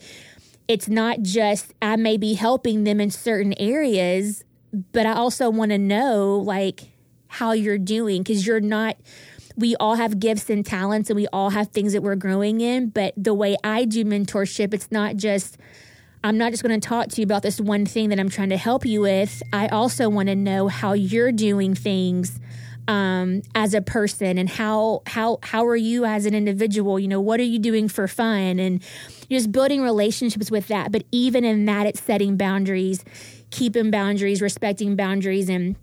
it's 0.70 0.88
not 0.88 1.22
just 1.22 1.74
I 1.82 1.98
may 1.98 2.16
be 2.16 2.36
helping 2.36 2.86
them 2.86 3.02
in 3.02 3.12
certain 3.12 3.54
areas, 3.60 4.46
but 4.92 5.06
I 5.06 5.14
also 5.14 5.50
want 5.50 5.72
to 5.72 5.78
know 5.78 6.36
like 6.36 6.92
how 7.28 7.52
you're 7.52 7.78
doing 7.78 8.24
because 8.24 8.46
you're 8.46 8.60
not 8.60 8.98
we 9.56 9.76
all 9.76 9.96
have 9.96 10.20
gifts 10.20 10.50
and 10.50 10.66
talents 10.66 11.10
and 11.10 11.18
we 11.18 11.28
all 11.34 11.50
have 11.50 11.68
things 11.70 11.94
that 11.94 12.02
we're 12.02 12.16
growing 12.16 12.62
in 12.62 12.90
but 12.90 13.14
the 13.18 13.34
way 13.34 13.56
I 13.64 13.86
do 13.86 14.04
mentorship 14.06 14.74
it's 14.74 14.92
not 14.92 15.16
just 15.16 15.58
I'm 16.24 16.38
not 16.38 16.52
just 16.52 16.64
going 16.64 16.80
to 16.80 16.86
talk 16.86 17.08
to 17.10 17.22
you 17.22 17.24
about 17.24 17.44
this 17.44 17.62
one 17.62 17.86
thing 17.86 18.10
that 18.10 18.20
I'm 18.20 18.30
trying 18.30 18.50
to 18.50 18.58
help 18.58 18.86
you 18.86 19.00
with. 19.00 19.42
I 19.54 19.68
also 19.68 20.10
want 20.10 20.28
to 20.28 20.36
know 20.36 20.68
how 20.68 20.92
you're 20.92 21.32
doing 21.32 21.76
things 21.76 22.42
um, 22.90 23.42
as 23.56 23.74
a 23.74 23.82
person 23.82 24.38
and 24.38 24.50
how 24.50 25.02
how 25.06 25.40
how 25.44 25.66
are 25.66 25.78
you 25.78 26.04
as 26.04 26.26
an 26.26 26.34
individual? 26.34 27.00
You 27.00 27.08
know 27.08 27.22
what 27.22 27.40
are 27.40 27.44
you 27.44 27.58
doing 27.58 27.88
for 27.88 28.06
fun? 28.08 28.60
And 28.60 28.84
just 29.30 29.52
building 29.52 29.82
relationships 29.82 30.50
with 30.50 30.68
that 30.68 30.92
but 30.92 31.04
even 31.12 31.46
in 31.46 31.66
that 31.66 31.86
it's 31.86 32.02
setting 32.02 32.36
boundaries 32.36 33.04
keeping 33.50 33.92
boundaries, 33.92 34.42
respecting 34.42 34.96
boundaries, 34.96 35.50
and 35.50 35.76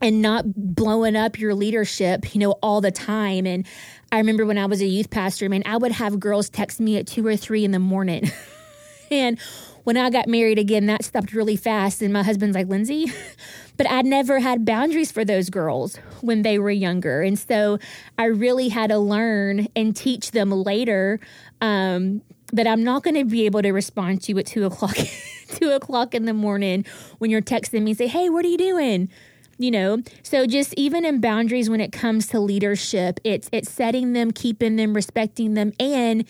and 0.00 0.20
not 0.20 0.44
blowing 0.54 1.16
up 1.16 1.38
your 1.38 1.54
leadership, 1.54 2.34
you 2.34 2.40
know, 2.40 2.52
all 2.62 2.80
the 2.80 2.90
time. 2.90 3.46
And 3.46 3.66
I 4.12 4.18
remember 4.18 4.44
when 4.44 4.58
I 4.58 4.66
was 4.66 4.82
a 4.82 4.86
youth 4.86 5.08
pastor, 5.08 5.48
man, 5.48 5.62
I 5.64 5.78
would 5.78 5.92
have 5.92 6.20
girls 6.20 6.50
text 6.50 6.78
me 6.78 6.98
at 6.98 7.06
two 7.06 7.26
or 7.26 7.36
three 7.36 7.64
in 7.64 7.70
the 7.70 7.78
morning. 7.78 8.30
and 9.10 9.38
when 9.84 9.96
I 9.96 10.10
got 10.10 10.28
married 10.28 10.58
again, 10.58 10.86
that 10.86 11.04
stopped 11.04 11.32
really 11.32 11.56
fast. 11.56 12.02
And 12.02 12.12
my 12.12 12.22
husband's 12.22 12.54
like, 12.54 12.68
Lindsay, 12.68 13.06
but 13.76 13.90
I 13.90 14.02
never 14.02 14.40
had 14.40 14.64
boundaries 14.64 15.10
for 15.12 15.24
those 15.24 15.48
girls 15.48 15.96
when 16.20 16.42
they 16.42 16.58
were 16.58 16.70
younger. 16.70 17.22
And 17.22 17.38
so 17.38 17.78
I 18.18 18.26
really 18.26 18.68
had 18.68 18.90
to 18.90 18.98
learn 18.98 19.68
and 19.76 19.96
teach 19.96 20.32
them 20.32 20.50
later 20.50 21.20
um, 21.60 22.22
that 22.52 22.66
I'm 22.66 22.84
not 22.84 23.02
going 23.02 23.16
to 23.16 23.24
be 23.24 23.46
able 23.46 23.62
to 23.62 23.72
respond 23.72 24.22
to 24.22 24.32
you 24.32 24.38
at 24.38 24.46
two 24.46 24.66
o'clock 24.66 24.96
two 25.56 25.70
o'clock 25.70 26.14
in 26.14 26.24
the 26.24 26.34
morning 26.34 26.84
when 27.18 27.30
you're 27.30 27.42
texting 27.42 27.82
me 27.82 27.94
say, 27.94 28.06
Hey, 28.06 28.28
what 28.28 28.44
are 28.44 28.48
you 28.48 28.58
doing? 28.58 29.08
You 29.56 29.70
know, 29.70 30.02
so 30.24 30.46
just 30.46 30.74
even 30.74 31.04
in 31.04 31.20
boundaries 31.20 31.70
when 31.70 31.80
it 31.80 31.92
comes 31.92 32.26
to 32.28 32.40
leadership, 32.40 33.20
it's 33.22 33.48
it's 33.52 33.70
setting 33.70 34.12
them, 34.12 34.32
keeping 34.32 34.74
them, 34.76 34.94
respecting 34.94 35.54
them. 35.54 35.72
And 35.78 36.24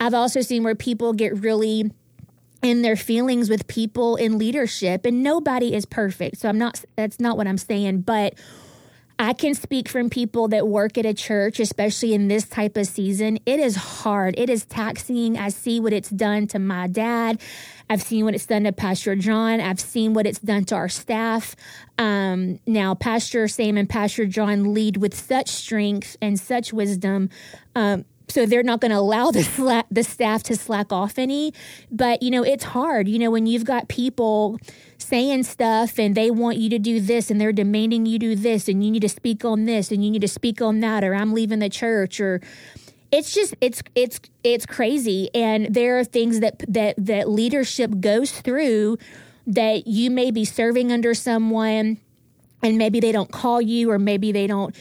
I've 0.00 0.14
also 0.14 0.40
seen 0.40 0.64
where 0.64 0.74
people 0.74 1.12
get 1.12 1.38
really 1.38 1.92
in 2.62 2.82
their 2.82 2.96
feelings 2.96 3.50
with 3.50 3.66
people 3.68 4.16
in 4.16 4.38
leadership 4.38 5.04
and 5.04 5.22
nobody 5.22 5.74
is 5.74 5.84
perfect. 5.84 6.38
So 6.38 6.48
I'm 6.48 6.58
not 6.58 6.82
that's 6.96 7.20
not 7.20 7.36
what 7.36 7.46
I'm 7.46 7.58
saying, 7.58 8.00
but 8.00 8.34
I 9.18 9.32
can 9.32 9.54
speak 9.54 9.88
from 9.88 10.10
people 10.10 10.48
that 10.48 10.66
work 10.66 10.98
at 10.98 11.06
a 11.06 11.14
church, 11.14 11.60
especially 11.60 12.14
in 12.14 12.28
this 12.28 12.48
type 12.48 12.76
of 12.76 12.86
season. 12.86 13.38
It 13.46 13.60
is 13.60 13.76
hard. 13.76 14.34
It 14.36 14.50
is 14.50 14.64
taxing. 14.64 15.38
I 15.38 15.50
see 15.50 15.78
what 15.78 15.92
it's 15.92 16.10
done 16.10 16.46
to 16.48 16.58
my 16.58 16.88
dad. 16.88 17.40
I've 17.88 18.02
seen 18.02 18.24
what 18.24 18.34
it's 18.34 18.46
done 18.46 18.64
to 18.64 18.72
Pastor 18.72 19.14
John. 19.14 19.60
I've 19.60 19.78
seen 19.78 20.14
what 20.14 20.26
it's 20.26 20.40
done 20.40 20.64
to 20.66 20.74
our 20.74 20.88
staff. 20.88 21.54
Um, 21.98 22.58
now, 22.66 22.94
Pastor 22.94 23.46
Sam 23.46 23.76
and 23.76 23.88
Pastor 23.88 24.26
John 24.26 24.74
lead 24.74 24.96
with 24.96 25.14
such 25.14 25.48
strength 25.48 26.16
and 26.20 26.38
such 26.40 26.72
wisdom. 26.72 27.30
Um, 27.76 28.04
so 28.28 28.46
they're 28.46 28.62
not 28.62 28.80
going 28.80 28.90
to 28.90 28.98
allow 28.98 29.30
the 29.30 29.84
the 29.90 30.02
staff 30.02 30.42
to 30.44 30.56
slack 30.56 30.92
off 30.92 31.18
any. 31.18 31.52
But 31.90 32.22
you 32.22 32.30
know 32.30 32.42
it's 32.42 32.64
hard 32.64 33.08
you 33.08 33.18
know 33.18 33.30
when 33.30 33.46
you've 33.46 33.64
got 33.64 33.88
people 33.88 34.58
saying 34.98 35.42
stuff 35.42 35.98
and 35.98 36.14
they 36.14 36.30
want 36.30 36.56
you 36.56 36.70
to 36.70 36.78
do 36.78 37.00
this 37.00 37.30
and 37.30 37.40
they're 37.40 37.52
demanding 37.52 38.06
you 38.06 38.18
do 38.18 38.34
this 38.34 38.68
and 38.68 38.84
you 38.84 38.90
need 38.90 39.02
to 39.02 39.08
speak 39.08 39.44
on 39.44 39.66
this 39.66 39.90
and 39.90 40.04
you 40.04 40.10
need 40.10 40.22
to 40.22 40.28
speak 40.28 40.62
on 40.62 40.80
that 40.80 41.04
or 41.04 41.14
I'm 41.14 41.32
leaving 41.34 41.58
the 41.58 41.68
church 41.68 42.20
or 42.20 42.40
it's 43.12 43.32
just 43.32 43.54
it's 43.60 43.82
it's 43.94 44.20
it's 44.42 44.66
crazy. 44.66 45.30
And 45.34 45.72
there 45.72 45.98
are 45.98 46.04
things 46.04 46.40
that 46.40 46.64
that 46.68 46.96
that 46.98 47.28
leadership 47.28 48.00
goes 48.00 48.32
through 48.32 48.98
that 49.46 49.86
you 49.86 50.10
may 50.10 50.30
be 50.30 50.44
serving 50.44 50.90
under 50.90 51.14
someone 51.14 51.98
and 52.62 52.78
maybe 52.78 52.98
they 52.98 53.12
don't 53.12 53.30
call 53.30 53.60
you 53.60 53.90
or 53.90 53.98
maybe 53.98 54.32
they 54.32 54.46
don't 54.46 54.74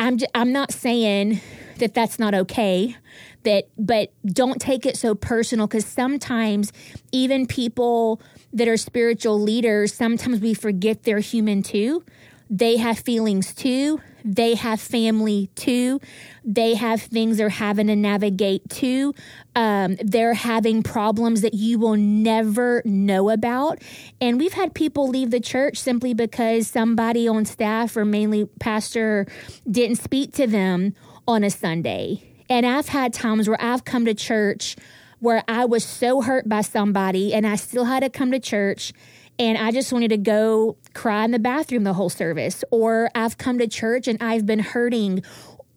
I'm 0.00 0.18
j- 0.18 0.26
I'm 0.34 0.52
not 0.52 0.72
saying 0.72 1.40
that 1.78 1.94
that's 1.94 2.18
not 2.18 2.34
okay 2.34 2.96
that 3.44 3.68
but 3.78 4.12
don't 4.26 4.60
take 4.60 4.84
it 4.84 4.96
so 4.96 5.14
personal 5.14 5.66
because 5.66 5.86
sometimes 5.86 6.72
even 7.12 7.46
people 7.46 8.20
that 8.52 8.68
are 8.68 8.76
spiritual 8.76 9.40
leaders 9.40 9.94
sometimes 9.94 10.40
we 10.40 10.52
forget 10.54 11.04
they're 11.04 11.20
human 11.20 11.62
too. 11.62 12.04
They 12.48 12.76
have 12.76 12.98
feelings 12.98 13.52
too. 13.54 14.00
They 14.24 14.54
have 14.54 14.80
family 14.80 15.50
too. 15.56 16.00
They 16.44 16.74
have 16.74 17.02
things 17.02 17.38
they're 17.38 17.48
having 17.48 17.88
to 17.88 17.96
navigate 17.96 18.68
too. 18.68 19.14
Um, 19.56 19.96
they're 20.00 20.34
having 20.34 20.82
problems 20.82 21.40
that 21.40 21.54
you 21.54 21.78
will 21.78 21.96
never 21.96 22.82
know 22.84 23.30
about. 23.30 23.82
And 24.20 24.38
we've 24.38 24.52
had 24.52 24.74
people 24.74 25.08
leave 25.08 25.30
the 25.30 25.40
church 25.40 25.78
simply 25.78 26.14
because 26.14 26.68
somebody 26.68 27.26
on 27.26 27.44
staff 27.44 27.96
or 27.96 28.04
mainly 28.04 28.46
pastor 28.60 29.26
didn't 29.68 29.96
speak 29.96 30.32
to 30.34 30.46
them 30.46 30.94
on 31.26 31.44
a 31.44 31.50
sunday 31.50 32.22
and 32.48 32.64
I've 32.64 32.88
had 32.88 33.12
times 33.12 33.48
where 33.48 33.60
I've 33.60 33.84
come 33.84 34.04
to 34.04 34.14
church 34.14 34.76
where 35.18 35.42
I 35.48 35.64
was 35.64 35.84
so 35.84 36.20
hurt 36.20 36.48
by 36.48 36.60
somebody 36.60 37.32
and 37.32 37.46
I 37.46 37.56
still 37.56 37.84
had 37.84 38.00
to 38.00 38.10
come 38.10 38.30
to 38.32 38.38
church 38.38 38.92
and 39.38 39.58
I 39.58 39.70
just 39.70 39.92
wanted 39.92 40.08
to 40.08 40.16
go 40.16 40.76
cry 40.94 41.24
in 41.24 41.30
the 41.30 41.38
bathroom 41.38 41.84
the 41.84 41.92
whole 41.92 42.08
service. 42.08 42.64
Or 42.70 43.10
I've 43.14 43.36
come 43.38 43.58
to 43.58 43.66
church 43.66 44.08
and 44.08 44.22
I've 44.22 44.46
been 44.46 44.60
hurting 44.60 45.22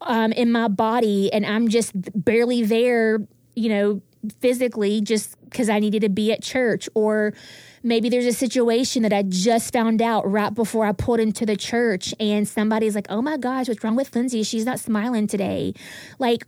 um, 0.00 0.32
in 0.32 0.50
my 0.50 0.68
body 0.68 1.32
and 1.32 1.44
I'm 1.44 1.68
just 1.68 1.92
barely 1.94 2.62
there, 2.62 3.18
you 3.54 3.68
know, 3.68 4.02
physically 4.40 5.00
just 5.00 5.36
because 5.44 5.68
I 5.68 5.78
needed 5.78 6.00
to 6.00 6.08
be 6.08 6.32
at 6.32 6.42
church. 6.42 6.88
Or 6.94 7.34
maybe 7.82 8.08
there's 8.08 8.26
a 8.26 8.32
situation 8.32 9.02
that 9.02 9.12
I 9.12 9.22
just 9.22 9.72
found 9.72 10.02
out 10.02 10.30
right 10.30 10.52
before 10.52 10.86
I 10.86 10.92
pulled 10.92 11.20
into 11.20 11.46
the 11.46 11.56
church 11.56 12.14
and 12.20 12.46
somebody's 12.46 12.94
like, 12.94 13.06
oh 13.08 13.22
my 13.22 13.36
gosh, 13.36 13.68
what's 13.68 13.82
wrong 13.82 13.96
with 13.96 14.14
Lindsay? 14.14 14.42
She's 14.42 14.64
not 14.64 14.80
smiling 14.80 15.26
today. 15.26 15.74
Like, 16.18 16.44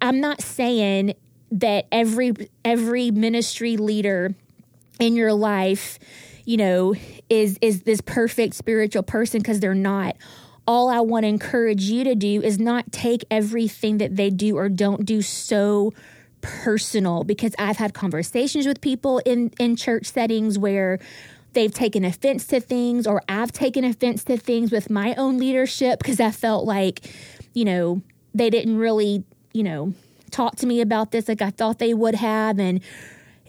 I'm 0.00 0.20
not 0.20 0.40
saying 0.40 1.14
that 1.52 1.86
every 1.90 2.32
every 2.64 3.10
ministry 3.10 3.76
leader 3.76 4.34
in 4.98 5.16
your 5.16 5.32
life, 5.32 5.98
you 6.44 6.56
know, 6.56 6.94
is 7.28 7.58
is 7.60 7.82
this 7.82 8.00
perfect 8.00 8.54
spiritual 8.54 9.02
person 9.02 9.40
because 9.40 9.60
they're 9.60 9.74
not. 9.74 10.16
All 10.68 10.88
I 10.88 11.00
want 11.00 11.22
to 11.22 11.28
encourage 11.28 11.84
you 11.84 12.02
to 12.04 12.16
do 12.16 12.42
is 12.42 12.58
not 12.58 12.90
take 12.90 13.24
everything 13.30 13.98
that 13.98 14.16
they 14.16 14.30
do 14.30 14.56
or 14.56 14.68
don't 14.68 15.04
do 15.04 15.22
so 15.22 15.92
personal 16.62 17.24
because 17.24 17.54
I've 17.58 17.76
had 17.76 17.94
conversations 17.94 18.66
with 18.66 18.80
people 18.80 19.18
in 19.18 19.52
in 19.58 19.76
church 19.76 20.06
settings 20.06 20.58
where 20.58 20.98
they've 21.52 21.72
taken 21.72 22.04
offense 22.04 22.46
to 22.48 22.60
things 22.60 23.06
or 23.06 23.22
I've 23.28 23.52
taken 23.52 23.84
offense 23.84 24.24
to 24.24 24.36
things 24.36 24.70
with 24.70 24.90
my 24.90 25.14
own 25.14 25.38
leadership 25.38 25.98
because 25.98 26.20
I 26.20 26.30
felt 26.30 26.66
like, 26.66 27.10
you 27.54 27.64
know, 27.64 28.02
they 28.34 28.50
didn't 28.50 28.76
really 28.76 29.24
you 29.56 29.62
know, 29.62 29.94
talk 30.30 30.56
to 30.56 30.66
me 30.66 30.82
about 30.82 31.12
this 31.12 31.28
like 31.28 31.40
I 31.40 31.48
thought 31.48 31.78
they 31.78 31.94
would 31.94 32.14
have 32.14 32.58
and 32.58 32.80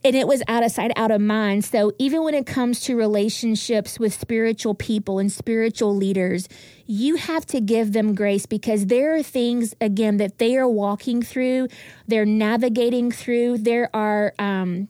and 0.08 0.16
it 0.16 0.28
was 0.28 0.42
out 0.48 0.64
of 0.64 0.72
sight 0.72 0.92
out 0.96 1.12
of 1.12 1.22
mind. 1.22 1.66
So 1.66 1.92
even 2.00 2.24
when 2.24 2.34
it 2.34 2.46
comes 2.46 2.80
to 2.82 2.96
relationships 2.96 4.00
with 4.00 4.14
spiritual 4.14 4.74
people 4.74 5.20
and 5.20 5.32
spiritual 5.32 5.96
leaders 5.96 6.48
you 6.90 7.18
have 7.18 7.46
to 7.46 7.60
give 7.60 7.92
them 7.92 8.16
grace 8.16 8.46
because 8.46 8.86
there 8.86 9.14
are 9.14 9.22
things 9.22 9.76
again 9.82 10.16
that 10.18 10.38
they 10.38 10.56
are 10.56 10.70
walking 10.70 11.22
through 11.22 11.68
they're 12.08 12.26
navigating 12.26 13.12
through. 13.12 13.58
There 13.58 13.90
are 13.94 14.34
um 14.40 14.88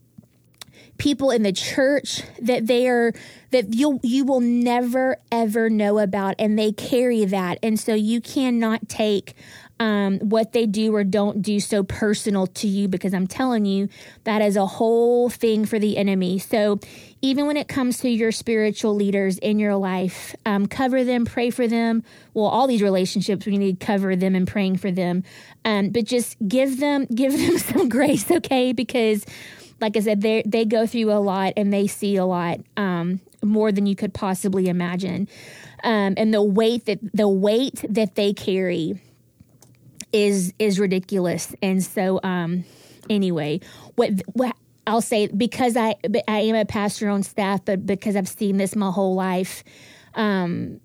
people 0.97 1.29
in 1.31 1.43
the 1.43 1.51
church 1.51 2.21
that 2.41 2.67
they 2.67 2.87
are 2.87 3.13
that 3.51 3.73
you 3.73 3.99
you 4.03 4.25
will 4.25 4.39
never 4.39 5.17
ever 5.31 5.69
know 5.69 5.99
about 5.99 6.35
and 6.39 6.57
they 6.57 6.71
carry 6.71 7.25
that. 7.25 7.57
And 7.63 7.79
so 7.79 7.93
you 7.93 8.21
cannot 8.21 8.87
take 8.87 9.35
um, 9.79 10.19
what 10.19 10.53
they 10.53 10.65
do 10.65 10.95
or 10.95 11.03
don't 11.03 11.41
do 11.41 11.59
so 11.59 11.83
personal 11.83 12.47
to 12.47 12.67
you 12.67 12.87
because 12.87 13.13
I'm 13.13 13.27
telling 13.27 13.65
you 13.65 13.89
that 14.23 14.41
is 14.41 14.55
a 14.55 14.65
whole 14.65 15.29
thing 15.29 15.65
for 15.65 15.79
the 15.79 15.97
enemy. 15.97 16.39
So, 16.39 16.79
even 17.21 17.47
when 17.47 17.57
it 17.57 17.67
comes 17.67 17.99
to 18.01 18.09
your 18.09 18.31
spiritual 18.31 18.93
leaders 18.93 19.39
in 19.39 19.57
your 19.57 19.75
life, 19.75 20.35
um, 20.45 20.67
cover 20.67 21.03
them, 21.03 21.25
pray 21.25 21.49
for 21.49 21.67
them. 21.67 22.03
Well, 22.35 22.45
all 22.45 22.67
these 22.67 22.83
relationships, 22.83 23.45
we 23.45 23.57
need 23.57 23.79
to 23.79 23.85
cover 23.85 24.15
them 24.15 24.35
and 24.35 24.47
praying 24.47 24.77
for 24.77 24.91
them. 24.91 25.23
Um, 25.65 25.89
but 25.89 26.05
just 26.05 26.37
give 26.47 26.79
them 26.79 27.05
give 27.13 27.33
them 27.33 27.57
some 27.57 27.89
grace, 27.89 28.29
okay? 28.31 28.73
Because, 28.73 29.25
like 29.79 29.97
I 29.97 29.99
said, 29.99 30.21
they 30.21 30.43
they 30.45 30.65
go 30.65 30.85
through 30.85 31.11
a 31.11 31.19
lot 31.21 31.53
and 31.57 31.71
they 31.71 31.87
see 31.87 32.15
a 32.15 32.25
lot 32.25 32.59
um, 32.75 33.19
more 33.43 33.71
than 33.71 33.85
you 33.85 33.95
could 33.95 34.13
possibly 34.13 34.67
imagine. 34.67 35.27
Um, 35.83 36.15
and 36.17 36.33
the 36.33 36.41
weight 36.41 36.85
that 36.85 36.99
the 37.13 37.29
weight 37.29 37.85
that 37.87 38.15
they 38.15 38.33
carry 38.33 38.99
is 40.11 40.53
is 40.59 40.79
ridiculous. 40.79 41.55
And 41.61 41.83
so, 41.83 42.19
um, 42.23 42.63
anyway, 43.09 43.59
what 43.95 44.11
what 44.33 44.55
I'll 44.85 45.01
say 45.01 45.27
because 45.27 45.75
I 45.75 45.95
I 46.27 46.39
am 46.39 46.55
a 46.55 46.65
pastor 46.65 47.09
on 47.09 47.23
staff, 47.23 47.65
but 47.65 47.85
because 47.85 48.15
I've 48.15 48.27
seen 48.27 48.57
this 48.57 48.75
my 48.75 48.91
whole 48.91 49.15
life, 49.15 49.63
um, 50.15 50.79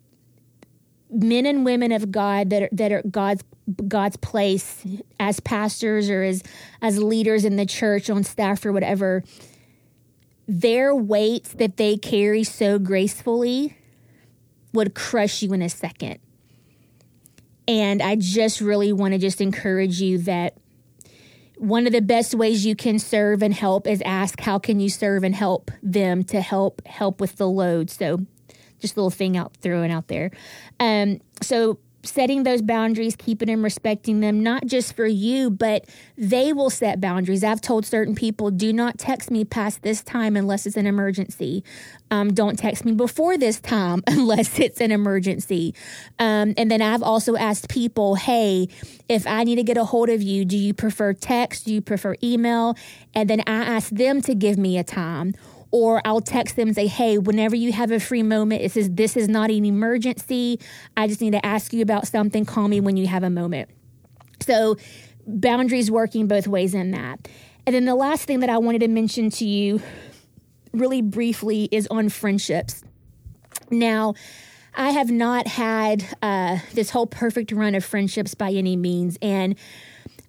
men 1.10 1.46
and 1.46 1.64
women 1.64 1.92
of 1.92 2.10
God 2.10 2.50
that 2.50 2.64
are, 2.64 2.68
that 2.72 2.92
are 2.92 3.02
God's 3.02 3.44
God's 3.86 4.16
place 4.16 4.84
as 5.20 5.40
pastors 5.40 6.10
or 6.10 6.22
as 6.22 6.42
as 6.80 6.98
leaders 6.98 7.44
in 7.44 7.56
the 7.56 7.66
church 7.66 8.10
on 8.10 8.24
staff 8.24 8.66
or 8.66 8.72
whatever, 8.72 9.22
their 10.48 10.94
weights 10.94 11.52
that 11.54 11.76
they 11.76 11.96
carry 11.96 12.42
so 12.44 12.78
gracefully 12.78 13.76
would 14.72 14.94
crush 14.94 15.42
you 15.42 15.52
in 15.52 15.62
a 15.62 15.68
second. 15.68 16.18
And 17.68 18.02
I 18.02 18.16
just 18.16 18.60
really 18.60 18.92
want 18.92 19.12
to 19.12 19.18
just 19.18 19.40
encourage 19.40 20.00
you 20.00 20.18
that 20.18 20.56
one 21.56 21.86
of 21.86 21.92
the 21.92 22.02
best 22.02 22.34
ways 22.34 22.66
you 22.66 22.74
can 22.74 22.98
serve 22.98 23.42
and 23.42 23.54
help 23.54 23.86
is 23.86 24.02
ask 24.04 24.40
how 24.40 24.58
can 24.58 24.80
you 24.80 24.88
serve 24.88 25.22
and 25.22 25.34
help 25.34 25.70
them 25.82 26.24
to 26.24 26.40
help 26.40 26.84
help 26.86 27.20
with 27.20 27.36
the 27.36 27.46
load. 27.46 27.88
So 27.88 28.26
just 28.80 28.96
a 28.96 29.00
little 29.00 29.10
thing 29.10 29.36
out 29.36 29.56
throwing 29.58 29.92
out 29.92 30.08
there. 30.08 30.32
Um, 30.80 31.20
so 31.40 31.78
setting 32.04 32.42
those 32.42 32.62
boundaries, 32.62 33.16
keeping 33.16 33.48
and 33.48 33.62
respecting 33.62 34.20
them, 34.20 34.42
not 34.42 34.66
just 34.66 34.94
for 34.94 35.06
you, 35.06 35.50
but 35.50 35.84
they 36.16 36.52
will 36.52 36.70
set 36.70 37.00
boundaries. 37.00 37.44
I've 37.44 37.60
told 37.60 37.86
certain 37.86 38.14
people, 38.14 38.50
do 38.50 38.72
not 38.72 38.98
text 38.98 39.30
me 39.30 39.44
past 39.44 39.82
this 39.82 40.02
time 40.02 40.36
unless 40.36 40.66
it's 40.66 40.76
an 40.76 40.86
emergency. 40.86 41.62
Um, 42.10 42.34
don't 42.34 42.58
text 42.58 42.84
me 42.84 42.92
before 42.92 43.38
this 43.38 43.60
time 43.60 44.02
unless 44.06 44.58
it's 44.58 44.80
an 44.80 44.90
emergency. 44.90 45.74
Um, 46.18 46.54
and 46.56 46.70
then 46.70 46.82
I've 46.82 47.02
also 47.02 47.36
asked 47.36 47.68
people, 47.68 48.16
hey, 48.16 48.68
if 49.08 49.26
I 49.26 49.44
need 49.44 49.56
to 49.56 49.62
get 49.62 49.76
a 49.76 49.84
hold 49.84 50.08
of 50.08 50.22
you, 50.22 50.44
do 50.44 50.56
you 50.56 50.74
prefer 50.74 51.12
text? 51.12 51.66
Do 51.66 51.74
you 51.74 51.80
prefer 51.80 52.16
email? 52.22 52.76
And 53.14 53.30
then 53.30 53.40
I 53.46 53.52
ask 53.52 53.90
them 53.90 54.20
to 54.22 54.34
give 54.34 54.58
me 54.58 54.78
a 54.78 54.84
time 54.84 55.34
or 55.72 56.02
I'll 56.04 56.20
text 56.20 56.56
them 56.56 56.68
and 56.68 56.74
say, 56.74 56.86
hey, 56.86 57.18
whenever 57.18 57.56
you 57.56 57.72
have 57.72 57.90
a 57.90 57.98
free 57.98 58.22
moment, 58.22 58.62
it 58.62 58.72
says, 58.72 58.90
this 58.90 59.16
is 59.16 59.28
not 59.28 59.50
an 59.50 59.64
emergency. 59.64 60.60
I 60.96 61.08
just 61.08 61.20
need 61.20 61.32
to 61.32 61.44
ask 61.44 61.72
you 61.72 61.82
about 61.82 62.06
something. 62.06 62.44
Call 62.44 62.68
me 62.68 62.78
when 62.80 62.96
you 62.96 63.06
have 63.06 63.22
a 63.22 63.30
moment. 63.30 63.70
So, 64.40 64.76
boundaries 65.26 65.90
working 65.90 66.26
both 66.28 66.46
ways 66.46 66.74
in 66.74 66.90
that. 66.90 67.26
And 67.66 67.74
then 67.74 67.86
the 67.86 67.94
last 67.94 68.24
thing 68.26 68.40
that 68.40 68.50
I 68.50 68.58
wanted 68.58 68.80
to 68.80 68.88
mention 68.88 69.30
to 69.30 69.46
you 69.46 69.80
really 70.72 71.00
briefly 71.00 71.68
is 71.70 71.86
on 71.88 72.08
friendships. 72.08 72.84
Now, 73.70 74.14
I 74.74 74.90
have 74.90 75.10
not 75.10 75.46
had 75.46 76.04
uh, 76.22 76.58
this 76.74 76.90
whole 76.90 77.06
perfect 77.06 77.52
run 77.52 77.74
of 77.74 77.84
friendships 77.84 78.34
by 78.34 78.50
any 78.50 78.76
means. 78.76 79.16
And 79.22 79.56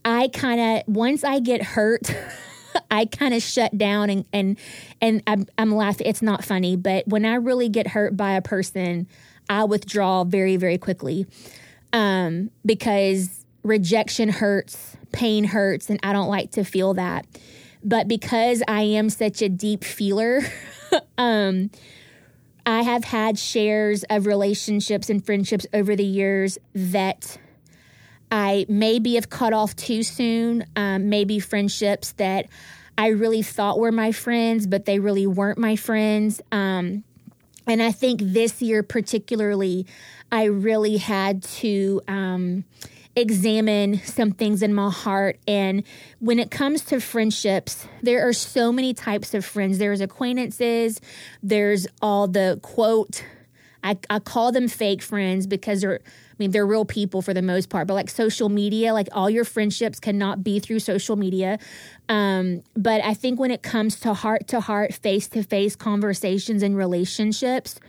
I 0.05 0.29
kind 0.29 0.59
of, 0.59 0.93
once 0.93 1.23
I 1.23 1.39
get 1.39 1.63
hurt, 1.63 2.13
I 2.92 3.06
kind 3.06 3.34
of 3.34 3.42
shut 3.42 3.77
down 3.77 4.10
and 4.10 4.25
and 4.34 4.58
and 5.01 5.24
I'm, 5.27 5.48
I'm 5.58 5.74
laughing. 5.74 6.08
It's 6.08 6.22
not 6.22 6.44
funny, 6.44 6.75
but 6.75 7.08
when 7.08 7.25
I 7.25 7.36
really 7.36 7.70
get 7.70 7.88
hurt 7.88 8.15
by 8.18 8.34
a 8.34 8.42
person, 8.42 9.08
I 9.50 9.63
withdraw 9.65 10.24
very 10.24 10.58
very 10.58 10.77
quickly 10.77 11.27
um, 11.94 12.50
because 12.65 13.46
rejection 13.63 14.30
hurts, 14.30 14.98
pain 15.12 15.46
hurts, 15.46 15.89
and 15.89 16.00
I 16.03 16.12
don't 16.12 16.27
like 16.27 16.51
to 16.51 16.63
feel 16.63 16.94
that. 16.96 17.25
But 17.84 18.08
because 18.08 18.63
I 18.68 18.82
am 18.82 19.10
such 19.10 19.42
a 19.42 19.50
deep 19.50 19.84
feeler, 19.84 20.42
um, 21.18 21.70
I 22.65 22.82
have 22.82 23.03
had 23.03 23.38
shares 23.38 24.03
of 24.10 24.25
relationships 24.25 25.10
and 25.10 25.24
friendships 25.25 25.65
over 25.74 25.96
the 25.96 26.06
years 26.06 26.58
that 26.74 27.38
I 28.34 28.66
maybe 28.68 29.13
have 29.13 29.30
cut 29.30 29.54
off 29.54 29.75
too 29.75 30.02
soon, 30.02 30.66
um, 30.75 31.08
maybe 31.08 31.38
friendships 31.38 32.13
that 32.13 32.48
I 32.98 33.10
really 33.10 33.44
thought 33.44 33.78
were 33.78 33.92
my 33.92 34.12
friends, 34.12 34.66
but 34.66 34.86
they 34.86 34.98
really 34.98 35.28
weren't 35.28 35.60
my 35.60 35.75
friends. 35.75 36.42
Um, 36.52 37.04
and 37.68 37.80
I 37.80 37.92
think 37.92 38.22
this 38.24 38.60
year, 38.60 38.82
particularly, 38.82 39.86
I 40.32 40.46
really 40.46 40.98
had 40.98 41.44
to 41.44 42.02
um, 42.08 42.63
examine 43.16 44.00
some 44.00 44.32
things 44.32 44.63
in 44.63 44.74
my 44.74 44.90
heart. 44.90 45.38
And 45.48 45.84
when 46.18 46.40
it 46.40 46.50
comes 46.50 46.84
to 46.86 47.00
friendships, 47.00 47.88
there 48.02 48.28
are 48.28 48.34
so 48.34 48.72
many 48.72 48.96
types 48.96 49.36
of 49.36 49.46
friends. 49.46 49.78
There's 49.78 50.02
acquaintances, 50.02 51.00
there's 51.44 51.86
all 52.02 52.28
the 52.28 52.60
quote, 52.63 53.24
I, 53.84 54.00
I 54.10 54.18
call 54.18 54.52
them 54.52 54.68
fake 54.68 55.04
friends 55.04 55.46
because 55.46 55.82
they're 55.82 56.00
mean, 56.43 56.51
they're 56.51 56.67
real 56.67 56.83
people 56.83 57.21
for 57.21 57.33
the 57.33 57.41
most 57.41 57.69
part, 57.69 57.88
but 57.88 57.93
like 57.93 58.09
social 58.09 58.50
media, 58.50 58.93
like 58.93 59.07
all 59.13 59.29
your 59.29 59.45
friendships 59.45 60.00
cannot 60.00 60.43
be 60.43 60.59
through 60.59 60.79
social 60.79 61.15
media. 61.15 61.57
Um, 62.09 62.63
but 62.75 63.01
I 63.01 63.13
think 63.13 63.39
when 63.39 63.50
it 63.50 63.63
comes 63.63 64.00
to 64.01 64.13
heart 64.13 64.47
to 64.50 64.59
heart, 64.59 64.93
face 64.93 65.27
to 65.29 65.43
face 65.43 65.75
conversations 65.75 66.62
and 66.62 66.75
relationships, 66.75 67.79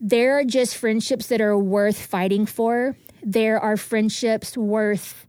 there 0.00 0.38
are 0.38 0.44
just 0.44 0.76
friendships 0.76 1.28
that 1.28 1.40
are 1.40 1.56
worth 1.56 2.04
fighting 2.04 2.44
for. 2.44 2.96
There 3.22 3.60
are 3.60 3.76
friendships 3.76 4.56
worth 4.56 5.24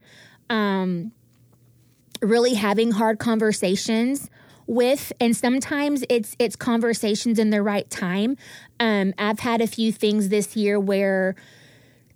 um, 0.50 1.12
really 2.22 2.56
having 2.56 2.92
hard 2.92 3.20
conversations 3.20 4.30
with 4.66 5.14
and 5.22 5.34
sometimes 5.36 6.04
it's 6.10 6.36
it's 6.40 6.58
conversations 6.58 7.40
in 7.40 7.52
the 7.52 7.62
right 7.62 7.90
time 7.90 8.36
um, 8.82 9.14
i've 9.18 9.40
had 9.40 9.62
a 9.62 9.68
few 9.68 9.94
things 9.94 10.28
this 10.28 10.58
year 10.58 10.78
where 10.78 11.36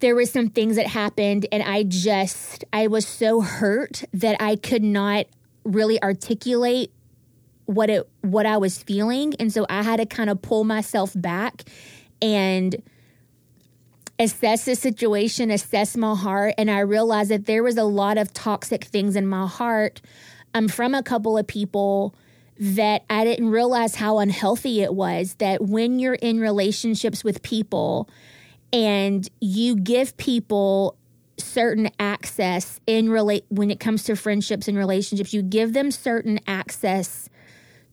there 0.02 0.16
were 0.16 0.26
some 0.26 0.50
things 0.50 0.76
that 0.76 0.88
happened 0.88 1.48
and 1.52 1.64
i 1.64 1.84
just 1.84 2.66
i 2.74 2.88
was 2.88 3.08
so 3.08 3.42
hurt 3.42 4.04
that 4.14 4.36
i 4.42 4.56
could 4.56 4.84
not 4.84 5.26
really 5.64 6.02
articulate 6.04 6.92
what 7.66 7.90
it 7.90 8.08
what 8.22 8.46
i 8.46 8.58
was 8.58 8.84
feeling 8.84 9.34
and 9.40 9.54
so 9.54 9.66
i 9.70 9.82
had 9.82 9.98
to 9.98 10.06
kind 10.06 10.30
of 10.30 10.42
pull 10.42 10.64
myself 10.64 11.12
back 11.16 11.64
and 12.22 12.82
assess 14.22 14.66
the 14.66 14.76
situation, 14.76 15.50
assess 15.50 15.98
my 15.98 16.16
heart, 16.16 16.54
and 16.58 16.70
I 16.70 16.80
realized 16.80 17.32
that 17.32 17.46
there 17.46 17.64
was 17.64 17.78
a 17.78 17.84
lot 17.84 18.18
of 18.18 18.32
toxic 18.34 18.84
things 18.84 19.16
in 19.16 19.26
my 19.26 19.48
heart 19.48 20.02
um, 20.54 20.68
from 20.68 20.94
a 20.94 21.04
couple 21.04 21.38
of 21.38 21.48
people 21.48 22.14
that 22.60 23.04
I 23.10 23.24
didn't 23.24 23.50
realize 23.50 23.96
how 23.96 24.20
unhealthy 24.20 24.82
it 24.82 24.94
was. 24.94 25.36
That 25.36 25.64
when 25.64 26.00
you're 26.00 26.14
in 26.14 26.40
relationships 26.40 27.24
with 27.24 27.42
people 27.42 28.08
and 28.74 29.28
you 29.40 29.76
give 29.76 30.18
people 30.18 30.98
certain 31.38 31.90
access 32.00 32.80
in 32.86 33.10
relate 33.10 33.46
when 33.50 33.72
it 33.72 33.80
comes 33.80 34.04
to 34.04 34.16
friendships 34.16 34.68
and 34.68 34.78
relationships, 34.78 35.34
you 35.34 35.42
give 35.42 35.74
them 35.74 35.92
certain 35.92 36.40
access 36.48 37.30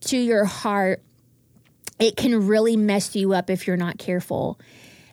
to 0.00 0.16
your 0.16 0.44
heart. 0.44 1.02
It 1.99 2.16
can 2.16 2.47
really 2.47 2.76
mess 2.76 3.16
you 3.16 3.32
up 3.32 3.50
if 3.50 3.66
you're 3.66 3.76
not 3.76 3.99
careful. 3.99 4.61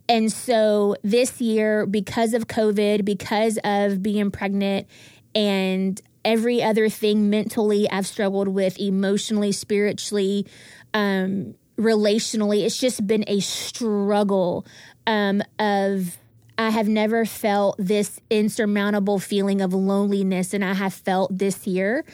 And 0.07 0.31
so 0.31 0.95
this 1.03 1.41
year, 1.41 1.85
because 1.87 2.33
of 2.33 2.47
COVID, 2.47 3.03
because 3.05 3.57
of 3.63 4.03
being 4.03 4.29
pregnant, 4.29 4.87
and 5.33 5.99
every 6.23 6.61
other 6.61 6.89
thing 6.89 7.29
mentally 7.29 7.89
I've 7.89 8.05
struggled 8.05 8.47
with, 8.47 8.79
emotionally, 8.79 9.51
spiritually, 9.51 10.45
um, 10.93 11.55
relationally, 11.77 12.63
it's 12.63 12.77
just 12.77 13.05
been 13.05 13.25
a 13.27 13.39
struggle 13.39 14.65
um, 15.07 15.41
of. 15.59 16.17
I 16.57 16.69
have 16.69 16.87
never 16.87 17.25
felt 17.25 17.75
this 17.77 18.21
insurmountable 18.29 19.19
feeling 19.19 19.59
of 19.59 19.73
loneliness, 19.73 20.53
and 20.53 20.63
I 20.63 20.73
have 20.73 20.93
felt 20.93 21.37
this 21.37 21.67
year. 21.67 22.05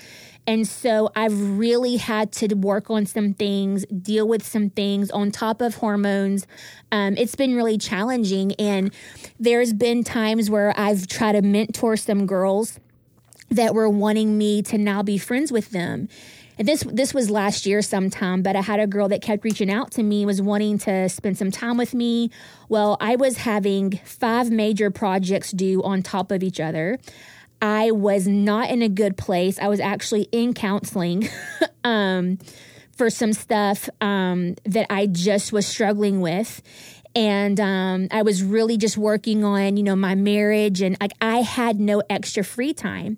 And 0.47 0.67
so 0.67 1.11
I've 1.15 1.59
really 1.59 1.97
had 1.97 2.31
to 2.33 2.55
work 2.55 2.89
on 2.89 3.05
some 3.05 3.33
things, 3.33 3.85
deal 3.85 4.27
with 4.27 4.45
some 4.45 4.69
things 4.71 5.11
on 5.11 5.31
top 5.31 5.61
of 5.61 5.75
hormones. 5.75 6.47
Um, 6.91 7.15
it's 7.17 7.35
been 7.35 7.55
really 7.55 7.77
challenging. 7.77 8.53
And 8.55 8.93
there's 9.39 9.73
been 9.73 10.03
times 10.03 10.49
where 10.49 10.73
I've 10.77 11.07
tried 11.07 11.33
to 11.33 11.41
mentor 11.41 11.95
some 11.95 12.25
girls 12.25 12.79
that 13.49 13.75
were 13.75 13.89
wanting 13.89 14.37
me 14.37 14.61
to 14.63 14.77
now 14.77 15.03
be 15.03 15.17
friends 15.17 15.51
with 15.51 15.69
them. 15.69 16.09
This 16.57 16.83
this 16.83 17.13
was 17.13 17.29
last 17.29 17.65
year 17.65 17.81
sometime, 17.81 18.41
but 18.41 18.55
I 18.55 18.61
had 18.61 18.79
a 18.79 18.87
girl 18.87 19.07
that 19.09 19.21
kept 19.21 19.43
reaching 19.43 19.71
out 19.71 19.91
to 19.91 20.03
me, 20.03 20.25
was 20.25 20.41
wanting 20.41 20.77
to 20.79 21.09
spend 21.09 21.37
some 21.37 21.51
time 21.51 21.77
with 21.77 21.93
me. 21.93 22.29
Well, 22.69 22.97
I 22.99 23.15
was 23.15 23.37
having 23.37 23.99
five 24.03 24.51
major 24.51 24.91
projects 24.91 25.51
due 25.51 25.81
on 25.83 26.01
top 26.03 26.31
of 26.31 26.43
each 26.43 26.59
other. 26.59 26.99
I 27.61 27.91
was 27.91 28.27
not 28.27 28.69
in 28.69 28.81
a 28.81 28.89
good 28.89 29.17
place. 29.17 29.59
I 29.59 29.67
was 29.67 29.79
actually 29.79 30.23
in 30.31 30.53
counseling 30.53 31.29
um, 31.83 32.39
for 32.91 33.09
some 33.09 33.33
stuff 33.33 33.87
um, 34.01 34.55
that 34.65 34.87
I 34.89 35.05
just 35.05 35.53
was 35.53 35.67
struggling 35.67 36.21
with. 36.21 36.61
And 37.13 37.59
um, 37.59 38.07
I 38.09 38.21
was 38.21 38.41
really 38.41 38.77
just 38.77 38.97
working 38.97 39.43
on, 39.43 39.75
you 39.75 39.83
know, 39.83 39.97
my 39.97 40.15
marriage, 40.15 40.81
and 40.81 40.95
like 41.01 41.11
I 41.21 41.41
had 41.41 41.79
no 41.79 42.01
extra 42.09 42.43
free 42.43 42.73
time. 42.73 43.17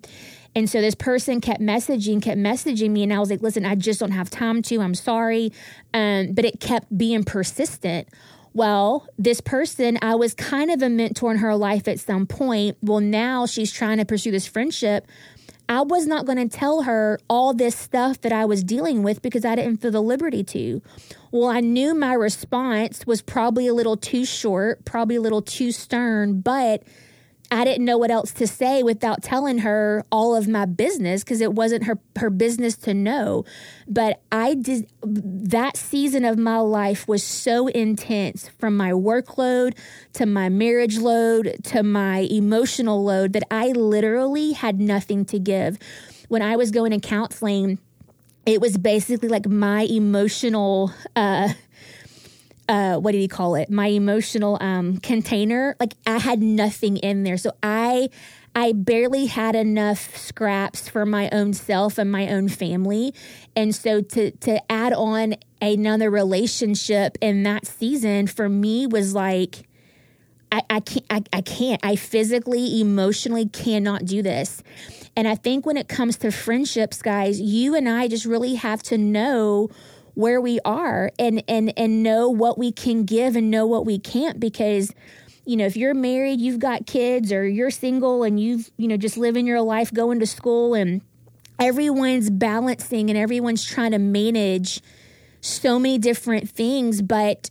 And 0.54 0.70
so 0.70 0.80
this 0.80 0.94
person 0.94 1.40
kept 1.40 1.60
messaging, 1.60 2.22
kept 2.22 2.38
messaging 2.38 2.90
me, 2.90 3.02
and 3.02 3.12
I 3.12 3.18
was 3.18 3.30
like, 3.30 3.42
"Listen, 3.42 3.64
I 3.64 3.74
just 3.74 4.00
don't 4.00 4.12
have 4.12 4.30
time 4.30 4.62
to. 4.62 4.80
I'm 4.80 4.94
sorry," 4.94 5.52
um, 5.92 6.32
but 6.32 6.44
it 6.44 6.60
kept 6.60 6.96
being 6.96 7.24
persistent. 7.24 8.08
Well, 8.52 9.08
this 9.18 9.40
person, 9.40 9.98
I 10.00 10.14
was 10.14 10.32
kind 10.32 10.70
of 10.70 10.80
a 10.80 10.88
mentor 10.88 11.32
in 11.32 11.38
her 11.38 11.56
life 11.56 11.88
at 11.88 11.98
some 11.98 12.24
point. 12.24 12.76
Well, 12.80 13.00
now 13.00 13.46
she's 13.46 13.72
trying 13.72 13.98
to 13.98 14.04
pursue 14.04 14.30
this 14.30 14.46
friendship. 14.46 15.08
I 15.68 15.80
was 15.80 16.06
not 16.06 16.26
going 16.26 16.36
to 16.48 16.56
tell 16.56 16.82
her 16.82 17.18
all 17.28 17.52
this 17.52 17.74
stuff 17.74 18.20
that 18.20 18.32
I 18.32 18.44
was 18.44 18.62
dealing 18.62 19.02
with 19.02 19.22
because 19.22 19.44
I 19.44 19.56
didn't 19.56 19.78
feel 19.78 19.90
the 19.90 20.02
liberty 20.02 20.44
to. 20.44 20.82
Well, 21.32 21.48
I 21.48 21.60
knew 21.60 21.94
my 21.94 22.12
response 22.12 23.06
was 23.06 23.22
probably 23.22 23.66
a 23.66 23.74
little 23.74 23.96
too 23.96 24.24
short, 24.24 24.84
probably 24.84 25.16
a 25.16 25.20
little 25.20 25.42
too 25.42 25.72
stern, 25.72 26.40
but 26.40 26.82
I 27.54 27.64
didn't 27.64 27.84
know 27.84 27.98
what 27.98 28.10
else 28.10 28.32
to 28.32 28.48
say 28.48 28.82
without 28.82 29.22
telling 29.22 29.58
her 29.58 30.04
all 30.10 30.34
of 30.34 30.48
my 30.48 30.64
business 30.64 31.22
because 31.22 31.40
it 31.40 31.52
wasn't 31.52 31.84
her 31.84 32.00
her 32.16 32.28
business 32.28 32.76
to 32.78 32.92
know. 32.94 33.44
But 33.86 34.20
I 34.32 34.54
did 34.54 34.90
that 35.04 35.76
season 35.76 36.24
of 36.24 36.36
my 36.36 36.58
life 36.58 37.06
was 37.06 37.22
so 37.22 37.68
intense 37.68 38.48
from 38.58 38.76
my 38.76 38.90
workload 38.90 39.76
to 40.14 40.26
my 40.26 40.48
marriage 40.48 40.98
load 40.98 41.56
to 41.64 41.84
my 41.84 42.26
emotional 42.28 43.04
load 43.04 43.34
that 43.34 43.44
I 43.52 43.68
literally 43.68 44.52
had 44.52 44.80
nothing 44.80 45.24
to 45.26 45.38
give. 45.38 45.78
When 46.26 46.42
I 46.42 46.56
was 46.56 46.72
going 46.72 46.90
to 46.90 46.98
counseling, 46.98 47.78
it 48.46 48.60
was 48.60 48.76
basically 48.76 49.28
like 49.28 49.46
my 49.46 49.82
emotional 49.82 50.92
uh 51.14 51.52
uh, 52.68 52.96
what 52.96 53.12
did 53.12 53.20
he 53.20 53.28
call 53.28 53.54
it? 53.54 53.70
My 53.70 53.88
emotional 53.88 54.58
um, 54.60 54.98
container. 54.98 55.76
Like 55.78 55.94
I 56.06 56.18
had 56.18 56.42
nothing 56.42 56.96
in 56.98 57.22
there, 57.22 57.36
so 57.36 57.52
I 57.62 58.08
I 58.54 58.72
barely 58.72 59.26
had 59.26 59.54
enough 59.56 60.16
scraps 60.16 60.88
for 60.88 61.04
my 61.04 61.28
own 61.30 61.52
self 61.52 61.98
and 61.98 62.10
my 62.10 62.28
own 62.28 62.48
family, 62.48 63.14
and 63.54 63.74
so 63.74 64.00
to 64.00 64.30
to 64.30 64.72
add 64.72 64.92
on 64.92 65.34
another 65.60 66.10
relationship 66.10 67.18
in 67.20 67.42
that 67.44 67.66
season 67.66 68.26
for 68.26 68.48
me 68.48 68.86
was 68.86 69.14
like. 69.14 69.68
I, 70.52 70.62
I 70.70 70.80
can't 70.80 71.06
I, 71.10 71.22
I 71.32 71.40
can't 71.40 71.84
I 71.84 71.96
physically 71.96 72.80
emotionally 72.80 73.48
cannot 73.48 74.04
do 74.04 74.22
this 74.22 74.62
and 75.16 75.26
I 75.26 75.34
think 75.34 75.66
when 75.66 75.76
it 75.76 75.88
comes 75.88 76.16
to 76.18 76.30
friendships 76.30 77.02
guys 77.02 77.40
you 77.40 77.74
and 77.74 77.88
I 77.88 78.06
just 78.06 78.24
really 78.24 78.54
have 78.54 78.80
to 78.84 78.96
know 78.96 79.70
where 80.14 80.40
we 80.40 80.60
are 80.64 81.10
and 81.18 81.42
and 81.48 81.72
and 81.76 82.02
know 82.02 82.28
what 82.28 82.58
we 82.58 82.72
can 82.72 83.04
give 83.04 83.36
and 83.36 83.50
know 83.50 83.66
what 83.66 83.84
we 83.84 83.98
can't 83.98 84.38
because 84.38 84.94
you 85.44 85.56
know 85.56 85.66
if 85.66 85.76
you're 85.76 85.94
married 85.94 86.40
you've 86.40 86.58
got 86.58 86.86
kids 86.86 87.32
or 87.32 87.46
you're 87.46 87.70
single 87.70 88.22
and 88.22 88.38
you've 88.40 88.70
you 88.76 88.88
know 88.88 88.96
just 88.96 89.16
living 89.16 89.46
your 89.46 89.60
life 89.60 89.92
going 89.92 90.20
to 90.20 90.26
school 90.26 90.74
and 90.74 91.02
everyone's 91.58 92.30
balancing 92.30 93.10
and 93.10 93.18
everyone's 93.18 93.64
trying 93.64 93.90
to 93.90 93.98
manage 93.98 94.80
so 95.40 95.78
many 95.78 95.98
different 95.98 96.48
things 96.48 97.02
but 97.02 97.50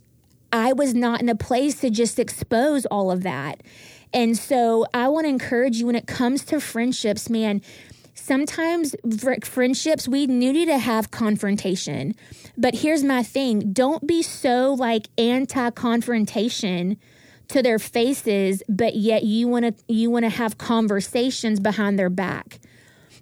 I 0.54 0.72
was 0.72 0.94
not 0.94 1.20
in 1.20 1.28
a 1.28 1.34
place 1.34 1.80
to 1.80 1.90
just 1.90 2.20
expose 2.20 2.86
all 2.86 3.10
of 3.10 3.24
that. 3.24 3.60
And 4.12 4.38
so 4.38 4.86
I 4.94 5.08
want 5.08 5.24
to 5.24 5.28
encourage 5.28 5.78
you 5.78 5.86
when 5.86 5.96
it 5.96 6.06
comes 6.06 6.44
to 6.44 6.60
friendships, 6.60 7.28
man, 7.28 7.60
sometimes 8.24 8.96
friendships 9.44 10.08
we 10.08 10.26
need 10.26 10.64
to 10.64 10.78
have 10.78 11.10
confrontation. 11.10 12.14
But 12.56 12.76
here's 12.76 13.04
my 13.04 13.22
thing. 13.22 13.72
Don't 13.72 14.06
be 14.06 14.22
so 14.22 14.72
like 14.72 15.08
anti 15.18 15.70
confrontation 15.70 16.96
to 17.48 17.62
their 17.62 17.78
faces 17.78 18.62
but 18.68 18.96
yet 18.96 19.22
you 19.22 19.46
want 19.46 19.64
to 19.66 19.92
you 19.92 20.10
want 20.10 20.24
to 20.24 20.30
have 20.30 20.56
conversations 20.56 21.60
behind 21.60 21.98
their 21.98 22.08
back. 22.08 22.60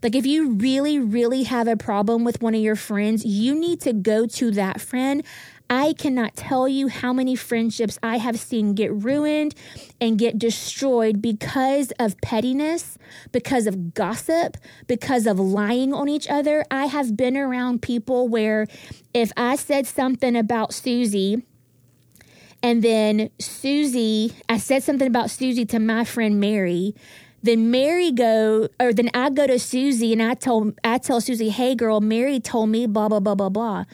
Like 0.03 0.15
if 0.15 0.25
you 0.25 0.53
really 0.53 1.01
really 1.01 1.43
have 1.43 1.67
a 1.67 1.77
problem 1.77 2.23
with 2.23 2.41
one 2.41 2.55
of 2.55 2.61
your 2.61 2.77
friends 2.77 3.25
you 3.25 3.57
need 3.57 3.81
to 3.81 3.93
go 3.93 4.27
to 4.27 4.53
that 4.53 4.81
friend 4.81 5.25
I 5.73 5.95
cannot 5.95 6.37
tell 6.37 6.69
you 6.69 6.89
how 6.89 7.15
many 7.15 7.35
friendships 7.35 7.99
I 8.03 8.19
have 8.19 8.39
seen 8.39 8.75
get 8.75 8.93
ruined 8.93 9.55
and 10.03 10.19
get 10.19 10.39
destroyed 10.39 11.23
because 11.23 11.93
of 11.99 12.21
pettiness, 12.21 12.99
because 13.33 13.67
of 13.67 13.95
gossip, 13.95 14.59
because 14.87 15.27
of 15.27 15.41
lying 15.41 15.95
on 15.95 16.11
each 16.11 16.29
other. 16.29 16.63
I 16.71 16.87
have 16.87 17.17
been 17.17 17.39
around 17.39 17.81
people 17.81 18.29
where 18.29 18.67
if 19.15 19.33
I 19.35 19.57
said 19.57 19.87
something 19.87 20.37
about 20.37 20.75
Susie, 20.75 21.43
and 22.63 22.83
then 22.83 23.31
Susie, 23.39 24.35
I 24.51 24.59
said 24.59 24.83
something 24.83 25.09
about 25.09 25.31
Susie 25.31 25.65
to 25.65 25.79
my 25.79 26.05
friend 26.05 26.39
Mary, 26.39 26.95
then 27.43 27.71
Mary 27.71 28.13
go 28.13 28.69
or 28.79 28.93
then 28.93 29.09
I 29.15 29.31
go 29.31 29.47
to 29.47 29.59
Susie 29.59 30.13
and 30.13 30.23
I 30.23 30.35
told 30.35 30.79
I 30.85 30.99
tell 30.99 31.23
Susie, 31.23 31.49
"Hey 31.49 31.75
girl, 31.75 32.03
Mary 32.03 32.41
told 32.41 32.69
me 32.69 32.87
blah 32.87 33.09
blah 33.09 33.21
blah 33.21 33.35
blah 33.35 33.49
blah." 33.49 33.85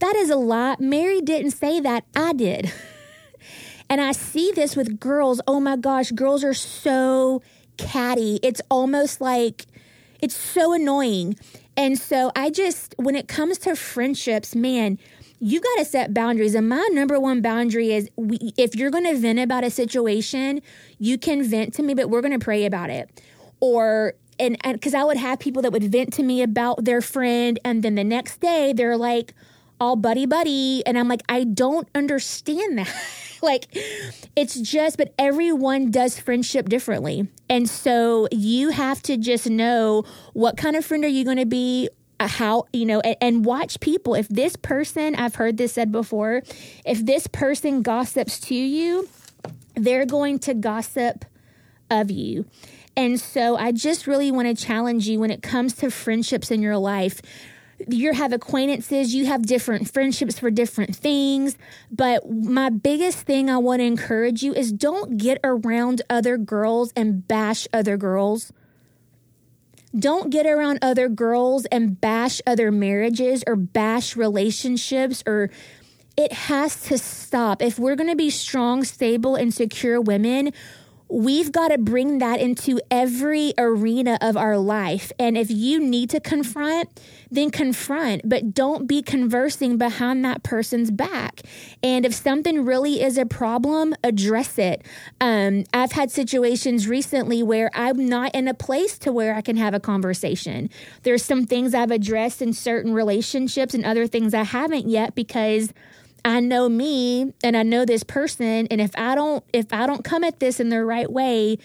That 0.00 0.16
is 0.16 0.30
a 0.30 0.36
lie. 0.36 0.76
Mary 0.78 1.20
didn't 1.20 1.52
say 1.52 1.80
that. 1.80 2.04
I 2.14 2.32
did. 2.32 2.72
And 3.88 4.00
I 4.00 4.12
see 4.12 4.52
this 4.52 4.74
with 4.74 4.98
girls. 4.98 5.40
Oh 5.46 5.60
my 5.60 5.76
gosh, 5.76 6.10
girls 6.10 6.42
are 6.42 6.54
so 6.54 7.42
catty. 7.76 8.40
It's 8.42 8.60
almost 8.68 9.20
like 9.20 9.66
it's 10.20 10.36
so 10.36 10.72
annoying. 10.72 11.36
And 11.76 11.98
so 11.98 12.32
I 12.34 12.50
just, 12.50 12.94
when 12.98 13.14
it 13.14 13.28
comes 13.28 13.58
to 13.58 13.76
friendships, 13.76 14.54
man, 14.56 14.98
you 15.38 15.60
got 15.60 15.76
to 15.76 15.84
set 15.84 16.14
boundaries. 16.14 16.54
And 16.54 16.68
my 16.68 16.88
number 16.92 17.20
one 17.20 17.42
boundary 17.42 17.92
is 17.92 18.08
we, 18.16 18.38
if 18.56 18.74
you're 18.74 18.90
going 18.90 19.04
to 19.04 19.14
vent 19.14 19.38
about 19.38 19.62
a 19.62 19.70
situation, 19.70 20.62
you 20.98 21.18
can 21.18 21.42
vent 21.42 21.74
to 21.74 21.82
me, 21.82 21.94
but 21.94 22.08
we're 22.08 22.22
going 22.22 22.38
to 22.38 22.44
pray 22.44 22.64
about 22.64 22.88
it. 22.88 23.22
Or, 23.60 24.14
and 24.38 24.56
because 24.64 24.94
I 24.94 25.04
would 25.04 25.18
have 25.18 25.38
people 25.38 25.62
that 25.62 25.72
would 25.72 25.84
vent 25.84 26.14
to 26.14 26.22
me 26.22 26.42
about 26.42 26.84
their 26.84 27.02
friend, 27.02 27.58
and 27.64 27.82
then 27.82 27.94
the 27.94 28.04
next 28.04 28.40
day 28.40 28.72
they're 28.72 28.96
like, 28.96 29.34
all 29.80 29.96
buddy 29.96 30.26
buddy. 30.26 30.82
And 30.86 30.98
I'm 30.98 31.08
like, 31.08 31.22
I 31.28 31.44
don't 31.44 31.88
understand 31.94 32.78
that. 32.78 32.94
like, 33.42 33.66
it's 34.34 34.58
just, 34.58 34.96
but 34.96 35.12
everyone 35.18 35.90
does 35.90 36.18
friendship 36.18 36.68
differently. 36.68 37.28
And 37.48 37.68
so 37.68 38.28
you 38.32 38.70
have 38.70 39.02
to 39.02 39.16
just 39.16 39.48
know 39.48 40.04
what 40.32 40.56
kind 40.56 40.76
of 40.76 40.84
friend 40.84 41.04
are 41.04 41.08
you 41.08 41.24
going 41.24 41.38
to 41.38 41.46
be? 41.46 41.88
Uh, 42.18 42.26
how 42.28 42.64
you 42.72 42.86
know 42.86 42.98
and, 43.00 43.16
and, 43.20 43.44
watch 43.44 43.78
people 43.80 44.14
if 44.14 44.26
this 44.28 44.56
person 44.56 45.14
i've 45.16 45.34
heard 45.34 45.58
this 45.58 45.74
said 45.74 45.92
before 45.92 46.40
if 46.86 47.04
this 47.04 47.26
person 47.26 47.82
gossips 47.82 48.40
to 48.40 48.54
you 48.54 49.06
they're 49.74 50.06
going 50.06 50.38
to 50.38 50.54
gossip 50.54 51.26
of 51.90 52.10
you 52.10 52.46
and 52.96 53.20
so 53.20 53.54
i 53.58 53.70
just 53.70 54.06
really 54.06 54.30
want 54.30 54.48
to 54.48 54.64
challenge 54.64 55.06
you 55.06 55.20
when 55.20 55.30
it 55.30 55.42
comes 55.42 55.74
to 55.74 55.90
friendships 55.90 56.50
in 56.50 56.62
your 56.62 56.78
life 56.78 57.20
you 57.88 58.12
have 58.12 58.32
acquaintances, 58.32 59.14
you 59.14 59.26
have 59.26 59.46
different 59.46 59.90
friendships 59.90 60.38
for 60.38 60.50
different 60.50 60.96
things. 60.96 61.56
But 61.90 62.28
my 62.30 62.70
biggest 62.70 63.20
thing 63.20 63.50
I 63.50 63.58
want 63.58 63.80
to 63.80 63.84
encourage 63.84 64.42
you 64.42 64.54
is 64.54 64.72
don't 64.72 65.18
get 65.18 65.38
around 65.44 66.02
other 66.08 66.36
girls 66.36 66.92
and 66.96 67.26
bash 67.26 67.66
other 67.72 67.96
girls. 67.96 68.52
Don't 69.98 70.30
get 70.30 70.46
around 70.46 70.78
other 70.82 71.08
girls 71.08 71.64
and 71.66 72.00
bash 72.00 72.40
other 72.46 72.70
marriages 72.70 73.42
or 73.46 73.56
bash 73.56 74.16
relationships 74.16 75.22
or 75.26 75.50
it 76.16 76.32
has 76.32 76.82
to 76.84 76.98
stop. 76.98 77.60
If 77.60 77.78
we're 77.78 77.96
going 77.96 78.08
to 78.08 78.16
be 78.16 78.30
strong, 78.30 78.84
stable, 78.84 79.36
and 79.36 79.52
secure 79.52 80.00
women, 80.00 80.52
we've 81.08 81.52
got 81.52 81.68
to 81.68 81.78
bring 81.78 82.18
that 82.18 82.40
into 82.40 82.80
every 82.90 83.54
arena 83.58 84.18
of 84.20 84.36
our 84.36 84.58
life. 84.58 85.12
And 85.18 85.38
if 85.38 85.50
you 85.50 85.78
need 85.80 86.10
to 86.10 86.20
confront, 86.20 87.00
then 87.30 87.50
confront, 87.50 88.28
but 88.28 88.54
don't 88.54 88.86
be 88.86 89.02
conversing 89.02 89.78
behind 89.78 90.24
that 90.24 90.42
person's 90.42 90.90
back. 90.90 91.42
And 91.82 92.04
if 92.04 92.14
something 92.14 92.64
really 92.64 93.02
is 93.02 93.18
a 93.18 93.26
problem, 93.26 93.94
address 94.02 94.58
it. 94.58 94.82
Um, 95.20 95.64
I've 95.72 95.92
had 95.92 96.10
situations 96.10 96.88
recently 96.88 97.42
where 97.42 97.70
I'm 97.74 98.08
not 98.08 98.34
in 98.34 98.48
a 98.48 98.54
place 98.54 98.98
to 98.98 99.12
where 99.12 99.34
I 99.34 99.40
can 99.40 99.56
have 99.56 99.74
a 99.74 99.80
conversation. 99.80 100.70
There's 101.02 101.24
some 101.24 101.46
things 101.46 101.74
I've 101.74 101.90
addressed 101.90 102.42
in 102.42 102.52
certain 102.52 102.92
relationships 102.92 103.74
and 103.74 103.84
other 103.84 104.06
things 104.06 104.34
I 104.34 104.42
haven't 104.42 104.88
yet 104.88 105.14
because 105.14 105.72
I 106.26 106.40
know 106.40 106.68
me 106.68 107.32
and 107.44 107.56
I 107.56 107.62
know 107.62 107.84
this 107.84 108.02
person 108.02 108.66
and 108.66 108.80
if 108.80 108.90
I 108.98 109.14
don't 109.14 109.44
if 109.52 109.72
I 109.72 109.86
don't 109.86 110.02
come 110.02 110.24
at 110.24 110.40
this 110.40 110.58
in 110.58 110.70
the 110.70 110.84
right 110.84 111.10
way, 111.10 111.56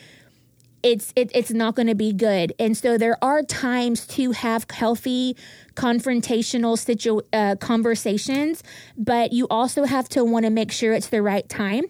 it's 0.84 1.12
it, 1.16 1.32
it's 1.34 1.50
not 1.50 1.74
going 1.74 1.88
to 1.88 1.96
be 1.96 2.14
good. 2.14 2.54
And 2.60 2.78
so 2.78 2.96
there 2.96 3.18
are 3.24 3.42
times 3.42 4.06
to 4.08 4.34
have 4.34 4.68
healthy 4.70 5.36
confrontational 5.74 6.78
situ- 6.78 7.22
uh, 7.34 7.56
conversations, 7.56 8.62
but 8.96 9.34
you 9.34 9.48
also 9.50 9.86
have 9.86 10.08
to 10.10 10.24
want 10.24 10.46
to 10.46 10.52
make 10.52 10.72
sure 10.72 10.94
it's 10.94 11.08
the 11.10 11.24
right 11.24 11.50
time 11.50 11.86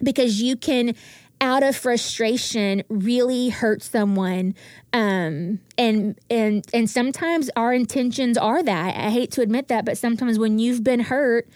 because 0.00 0.40
you 0.40 0.54
can 0.54 0.94
out 1.40 1.64
of 1.64 1.74
frustration 1.74 2.84
really 2.88 3.48
hurt 3.48 3.82
someone 3.82 4.54
um, 4.92 5.58
and 5.76 6.16
and 6.30 6.64
and 6.72 6.88
sometimes 6.88 7.50
our 7.56 7.74
intentions 7.74 8.38
are 8.38 8.62
that 8.62 8.96
i 8.96 9.10
hate 9.10 9.32
to 9.32 9.42
admit 9.42 9.66
that 9.68 9.84
but 9.84 9.98
sometimes 9.98 10.38
when 10.38 10.60
you've 10.60 10.84
been 10.84 11.00
hurt 11.00 11.48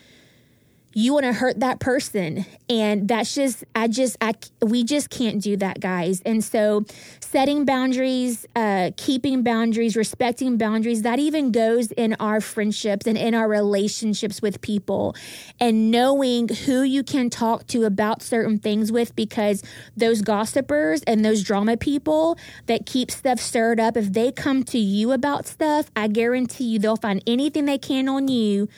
you 0.98 1.12
want 1.12 1.24
to 1.24 1.32
hurt 1.32 1.60
that 1.60 1.78
person. 1.78 2.44
And 2.68 3.06
that's 3.06 3.32
just 3.32 3.62
i 3.76 3.86
just 3.86 4.16
i 4.20 4.34
we 4.60 4.82
just 4.82 5.10
can't 5.10 5.40
do 5.40 5.56
that 5.58 5.80
guys. 5.80 6.20
And 6.26 6.42
so 6.42 6.84
setting 7.20 7.64
boundaries 7.64 8.44
uh 8.56 8.90
keeping 8.96 9.44
boundaries 9.44 9.94
respecting 9.96 10.58
boundaries 10.58 11.02
that 11.02 11.20
even 11.20 11.52
goes 11.52 11.92
in 11.92 12.16
our 12.18 12.40
friendships 12.40 13.06
and 13.06 13.16
in 13.16 13.32
our 13.32 13.48
relationships 13.48 14.42
with 14.42 14.60
people. 14.60 15.14
And 15.60 15.92
knowing 15.92 16.48
who 16.48 16.82
you 16.82 17.04
can 17.04 17.30
talk 17.30 17.68
to 17.68 17.84
about 17.84 18.20
certain 18.20 18.58
things 18.58 18.90
with 18.90 19.14
because 19.14 19.62
those 19.96 20.20
gossipers 20.22 21.02
and 21.04 21.24
those 21.24 21.44
drama 21.44 21.76
people 21.76 22.36
that 22.66 22.86
keep 22.86 23.12
stuff 23.12 23.38
stirred 23.38 23.78
up 23.78 23.96
if 23.96 24.12
they 24.12 24.32
come 24.32 24.64
to 24.64 24.78
you 24.78 25.12
about 25.12 25.46
stuff 25.46 25.90
i 25.94 26.08
guarantee 26.08 26.64
you 26.64 26.78
they'll 26.78 26.96
find 26.96 27.22
anything 27.26 27.66
they 27.66 27.78
can 27.78 28.08
on 28.08 28.28
you 28.28 28.68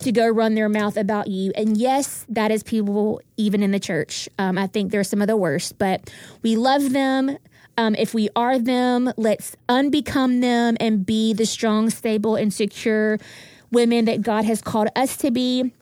to 0.00 0.12
go 0.12 0.28
run 0.28 0.54
their 0.54 0.68
mouth 0.68 0.96
about 0.96 1.28
you. 1.28 1.52
And 1.54 1.76
yes, 1.76 2.26
that 2.28 2.50
is 2.50 2.62
people 2.62 3.20
even 3.36 3.62
in 3.62 3.70
the 3.70 3.80
church. 3.80 4.28
Um, 4.38 4.58
I 4.58 4.66
think 4.66 4.90
they're 4.90 5.04
some 5.04 5.20
of 5.22 5.28
the 5.28 5.36
worst, 5.36 5.78
but 5.78 6.10
we 6.42 6.56
love 6.56 6.92
them. 6.92 7.38
Um, 7.76 7.94
if 7.94 8.12
we 8.12 8.28
are 8.36 8.58
them, 8.58 9.12
let's 9.16 9.56
unbecome 9.68 10.40
them 10.40 10.76
and 10.80 11.06
be 11.06 11.32
the 11.32 11.46
strong, 11.46 11.88
stable, 11.88 12.36
and 12.36 12.52
secure 12.52 13.18
women 13.70 14.04
that 14.06 14.22
God 14.22 14.44
has 14.44 14.60
called 14.60 14.88
us 14.96 15.16
to 15.18 15.30
be. 15.30 15.72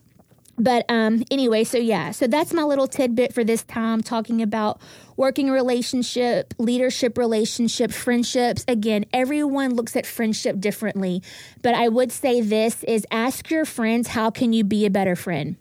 But 0.59 0.85
um, 0.89 1.23
anyway, 1.31 1.65
so 1.65 1.79
yeah, 1.79 2.11
so 2.11 2.27
that's 2.27 2.53
my 2.53 2.63
little 2.63 2.89
tidbit 2.89 3.33
for 3.33 3.45
this 3.45 3.63
time 3.63 4.03
talking 4.03 4.43
about 4.43 4.81
working 5.17 5.51
relationship, 5.51 6.53
leadership 6.59 7.17
relationship, 7.17 7.93
friendships. 7.93 8.65
Again, 8.67 9.05
everyone 9.13 9.75
looks 9.75 9.95
at 9.95 10.05
friendship 10.05 10.59
differently, 10.59 11.23
but 11.63 11.75
I 11.75 11.89
would 11.89 12.11
say 12.11 12.41
this 12.41 12.83
is 12.85 13.07
ask 13.11 13.51
your 13.51 13.65
friends 13.65 14.09
how 14.09 14.31
can 14.31 14.53
you 14.53 14.65
be 14.65 14.85
a 14.85 14.91
better 14.91 15.15
friend? 15.15 15.57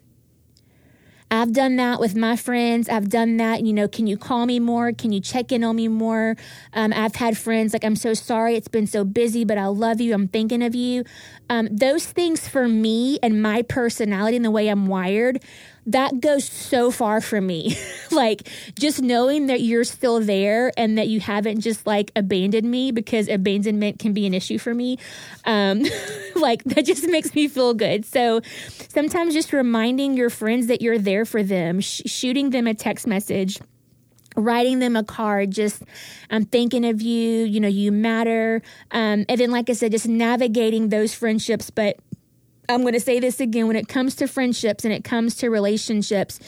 I've 1.30 1.52
done 1.52 1.76
that 1.76 2.00
with 2.00 2.16
my 2.16 2.36
friends. 2.36 2.88
I've 2.88 3.10
done 3.10 3.36
that. 3.36 3.62
You 3.62 3.72
know, 3.72 3.86
can 3.86 4.06
you 4.06 4.16
call 4.16 4.46
me 4.46 4.58
more? 4.60 4.92
Can 4.92 5.12
you 5.12 5.20
check 5.20 5.52
in 5.52 5.62
on 5.62 5.76
me 5.76 5.88
more? 5.88 6.36
Um, 6.72 6.92
I've 6.94 7.16
had 7.16 7.36
friends 7.36 7.72
like, 7.72 7.84
I'm 7.84 7.96
so 7.96 8.14
sorry. 8.14 8.54
It's 8.56 8.68
been 8.68 8.86
so 8.86 9.04
busy, 9.04 9.44
but 9.44 9.58
I 9.58 9.66
love 9.66 10.00
you. 10.00 10.14
I'm 10.14 10.28
thinking 10.28 10.62
of 10.62 10.74
you. 10.74 11.04
Um, 11.50 11.68
those 11.70 12.06
things 12.06 12.48
for 12.48 12.66
me 12.66 13.18
and 13.22 13.42
my 13.42 13.62
personality 13.62 14.36
and 14.36 14.44
the 14.44 14.50
way 14.50 14.68
I'm 14.68 14.86
wired, 14.86 15.42
that 15.88 16.20
goes 16.20 16.44
so 16.44 16.90
far 16.90 17.20
for 17.20 17.40
me. 17.40 17.76
like 18.10 18.48
just 18.78 19.00
knowing 19.00 19.46
that 19.46 19.62
you're 19.62 19.84
still 19.84 20.20
there 20.20 20.70
and 20.76 20.98
that 20.98 21.08
you 21.08 21.18
haven't 21.18 21.60
just 21.60 21.86
like 21.86 22.12
abandoned 22.14 22.70
me 22.70 22.92
because 22.92 23.28
abandonment 23.28 23.98
can 23.98 24.12
be 24.12 24.26
an 24.26 24.34
issue 24.34 24.58
for 24.58 24.74
me. 24.74 24.98
Um, 25.44 25.84
like 26.36 26.62
that 26.64 26.84
just 26.84 27.08
makes 27.08 27.34
me 27.34 27.48
feel 27.48 27.72
good. 27.72 28.04
So 28.04 28.42
sometimes 28.88 29.32
just 29.32 29.52
reminding 29.52 30.16
your 30.16 30.30
friends 30.30 30.66
that 30.66 30.82
you're 30.82 30.98
there 30.98 31.24
for 31.24 31.42
them, 31.42 31.80
sh- 31.80 32.02
shooting 32.06 32.50
them 32.50 32.66
a 32.66 32.74
text 32.74 33.06
message 33.06 33.58
writing 34.36 34.78
them 34.78 34.94
a 34.94 35.02
card 35.02 35.50
just 35.50 35.82
i'm 36.30 36.44
thinking 36.44 36.84
of 36.84 37.02
you 37.02 37.44
you 37.44 37.58
know 37.58 37.66
you 37.66 37.90
matter 37.90 38.62
um, 38.92 39.24
and 39.28 39.40
then 39.40 39.50
like 39.50 39.68
i 39.68 39.72
said 39.72 39.90
just 39.90 40.06
navigating 40.06 40.90
those 40.90 41.12
friendships 41.12 41.70
but 41.70 41.98
I'm 42.68 42.82
going 42.82 42.94
to 42.94 43.00
say 43.00 43.18
this 43.18 43.40
again 43.40 43.66
when 43.66 43.76
it 43.76 43.88
comes 43.88 44.14
to 44.16 44.28
friendships 44.28 44.84
and 44.84 44.92
it 44.92 45.02
comes 45.02 45.36
to 45.36 45.48
relationships, 45.48 46.38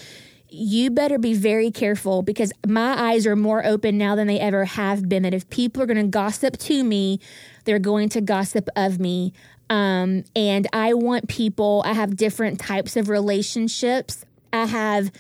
you 0.51 0.91
better 0.91 1.19
be 1.19 1.33
very 1.35 1.71
careful 1.71 2.23
because 2.23 2.53
my 2.67 3.11
eyes 3.11 3.27
are 3.27 3.37
more 3.37 3.65
open 3.65 3.97
now 3.97 4.17
than 4.17 4.27
they 4.27 4.39
ever 4.39 4.65
have 4.65 5.09
been. 5.09 5.23
That 5.23 5.33
if 5.33 5.49
people 5.49 5.83
are 5.83 5.87
going 5.87 5.97
to 5.97 6.09
gossip 6.09 6.59
to 6.59 6.85
me, 6.85 7.21
they're 7.65 7.79
going 7.79 8.09
to 8.11 8.21
gossip 8.21 8.69
of 8.77 8.99
me. 8.99 9.33
Um, 9.71 10.25
and 10.35 10.67
I 10.73 10.95
want 10.95 11.29
people, 11.29 11.83
I 11.87 11.93
have 11.93 12.17
different 12.17 12.59
types 12.59 12.97
of 12.97 13.09
relationships. 13.09 14.25
I 14.53 14.67
have 14.67 15.13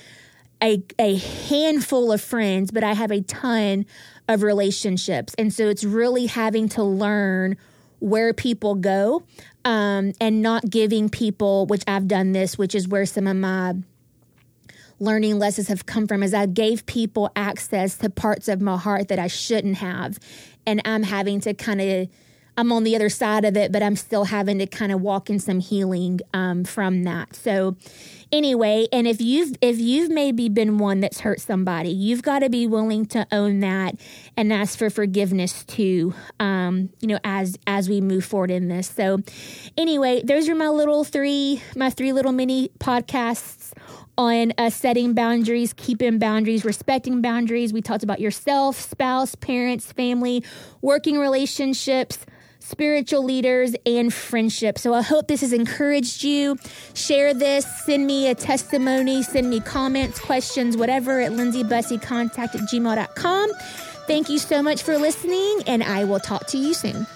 a, 0.62 0.82
a 0.98 1.16
handful 1.16 2.12
of 2.12 2.20
friends, 2.20 2.72
but 2.72 2.82
I 2.82 2.92
have 2.92 3.12
a 3.12 3.22
ton 3.22 3.86
of 4.28 4.42
relationships. 4.42 5.34
And 5.38 5.52
so 5.52 5.68
it's 5.68 5.84
really 5.84 6.26
having 6.26 6.68
to 6.70 6.82
learn 6.82 7.56
where 8.00 8.32
people 8.32 8.74
go 8.74 9.22
um, 9.64 10.12
and 10.20 10.42
not 10.42 10.68
giving 10.68 11.08
people, 11.08 11.66
which 11.66 11.82
I've 11.86 12.08
done 12.08 12.32
this, 12.32 12.58
which 12.58 12.74
is 12.74 12.88
where 12.88 13.06
some 13.06 13.26
of 13.26 13.36
my 13.36 13.74
learning 14.98 15.38
lessons 15.38 15.68
have 15.68 15.86
come 15.86 16.06
from, 16.06 16.22
is 16.22 16.34
I 16.34 16.46
gave 16.46 16.84
people 16.86 17.30
access 17.36 17.96
to 17.98 18.10
parts 18.10 18.48
of 18.48 18.60
my 18.60 18.76
heart 18.76 19.08
that 19.08 19.18
I 19.18 19.28
shouldn't 19.28 19.76
have. 19.76 20.18
And 20.66 20.82
I'm 20.84 21.02
having 21.04 21.40
to 21.40 21.54
kind 21.54 21.80
of, 21.80 22.08
I'm 22.56 22.72
on 22.72 22.84
the 22.84 22.96
other 22.96 23.08
side 23.08 23.44
of 23.44 23.56
it, 23.56 23.72
but 23.72 23.82
I'm 23.82 23.96
still 23.96 24.24
having 24.24 24.58
to 24.58 24.66
kind 24.66 24.92
of 24.92 25.00
walk 25.00 25.30
in 25.30 25.38
some 25.38 25.60
healing 25.60 26.20
um, 26.34 26.64
from 26.64 27.04
that. 27.04 27.34
So, 27.34 27.76
anyway 28.32 28.86
and 28.92 29.06
if 29.06 29.20
you've 29.20 29.56
if 29.60 29.78
you've 29.78 30.10
maybe 30.10 30.48
been 30.48 30.78
one 30.78 31.00
that's 31.00 31.20
hurt 31.20 31.40
somebody 31.40 31.90
you've 31.90 32.22
got 32.22 32.40
to 32.40 32.48
be 32.48 32.66
willing 32.66 33.04
to 33.04 33.26
own 33.32 33.60
that 33.60 33.94
and 34.36 34.52
ask 34.52 34.78
for 34.78 34.90
forgiveness 34.90 35.64
too 35.64 36.14
um 36.38 36.90
you 37.00 37.08
know 37.08 37.18
as 37.24 37.58
as 37.66 37.88
we 37.88 38.00
move 38.00 38.24
forward 38.24 38.50
in 38.50 38.68
this 38.68 38.88
so 38.88 39.18
anyway 39.76 40.22
those 40.22 40.48
are 40.48 40.54
my 40.54 40.68
little 40.68 41.04
three 41.04 41.62
my 41.76 41.90
three 41.90 42.12
little 42.12 42.32
mini 42.32 42.68
podcasts 42.78 43.72
on 44.18 44.52
uh, 44.58 44.68
setting 44.68 45.14
boundaries, 45.14 45.72
keeping 45.72 46.18
boundaries, 46.18 46.62
respecting 46.62 47.22
boundaries. 47.22 47.72
We 47.72 47.80
talked 47.80 48.02
about 48.02 48.20
yourself, 48.20 48.78
spouse, 48.78 49.34
parents, 49.34 49.92
family, 49.92 50.44
working 50.82 51.16
relationships 51.18 52.18
spiritual 52.70 53.24
leaders, 53.24 53.74
and 53.84 54.12
friendship. 54.12 54.78
So 54.78 54.94
I 54.94 55.02
hope 55.02 55.28
this 55.28 55.40
has 55.42 55.52
encouraged 55.52 56.22
you. 56.22 56.56
Share 56.94 57.34
this, 57.34 57.66
send 57.84 58.06
me 58.06 58.28
a 58.28 58.34
testimony, 58.34 59.22
send 59.22 59.50
me 59.50 59.60
comments, 59.60 60.20
questions, 60.20 60.76
whatever 60.76 61.20
at 61.20 61.32
lindsaybusseycontact 61.32 62.54
at 62.54 62.68
gmail.com. 62.68 63.52
Thank 64.06 64.28
you 64.28 64.38
so 64.38 64.62
much 64.62 64.82
for 64.82 64.96
listening, 64.96 65.62
and 65.66 65.82
I 65.82 66.04
will 66.04 66.20
talk 66.20 66.46
to 66.48 66.58
you 66.58 66.74
soon. 66.74 67.06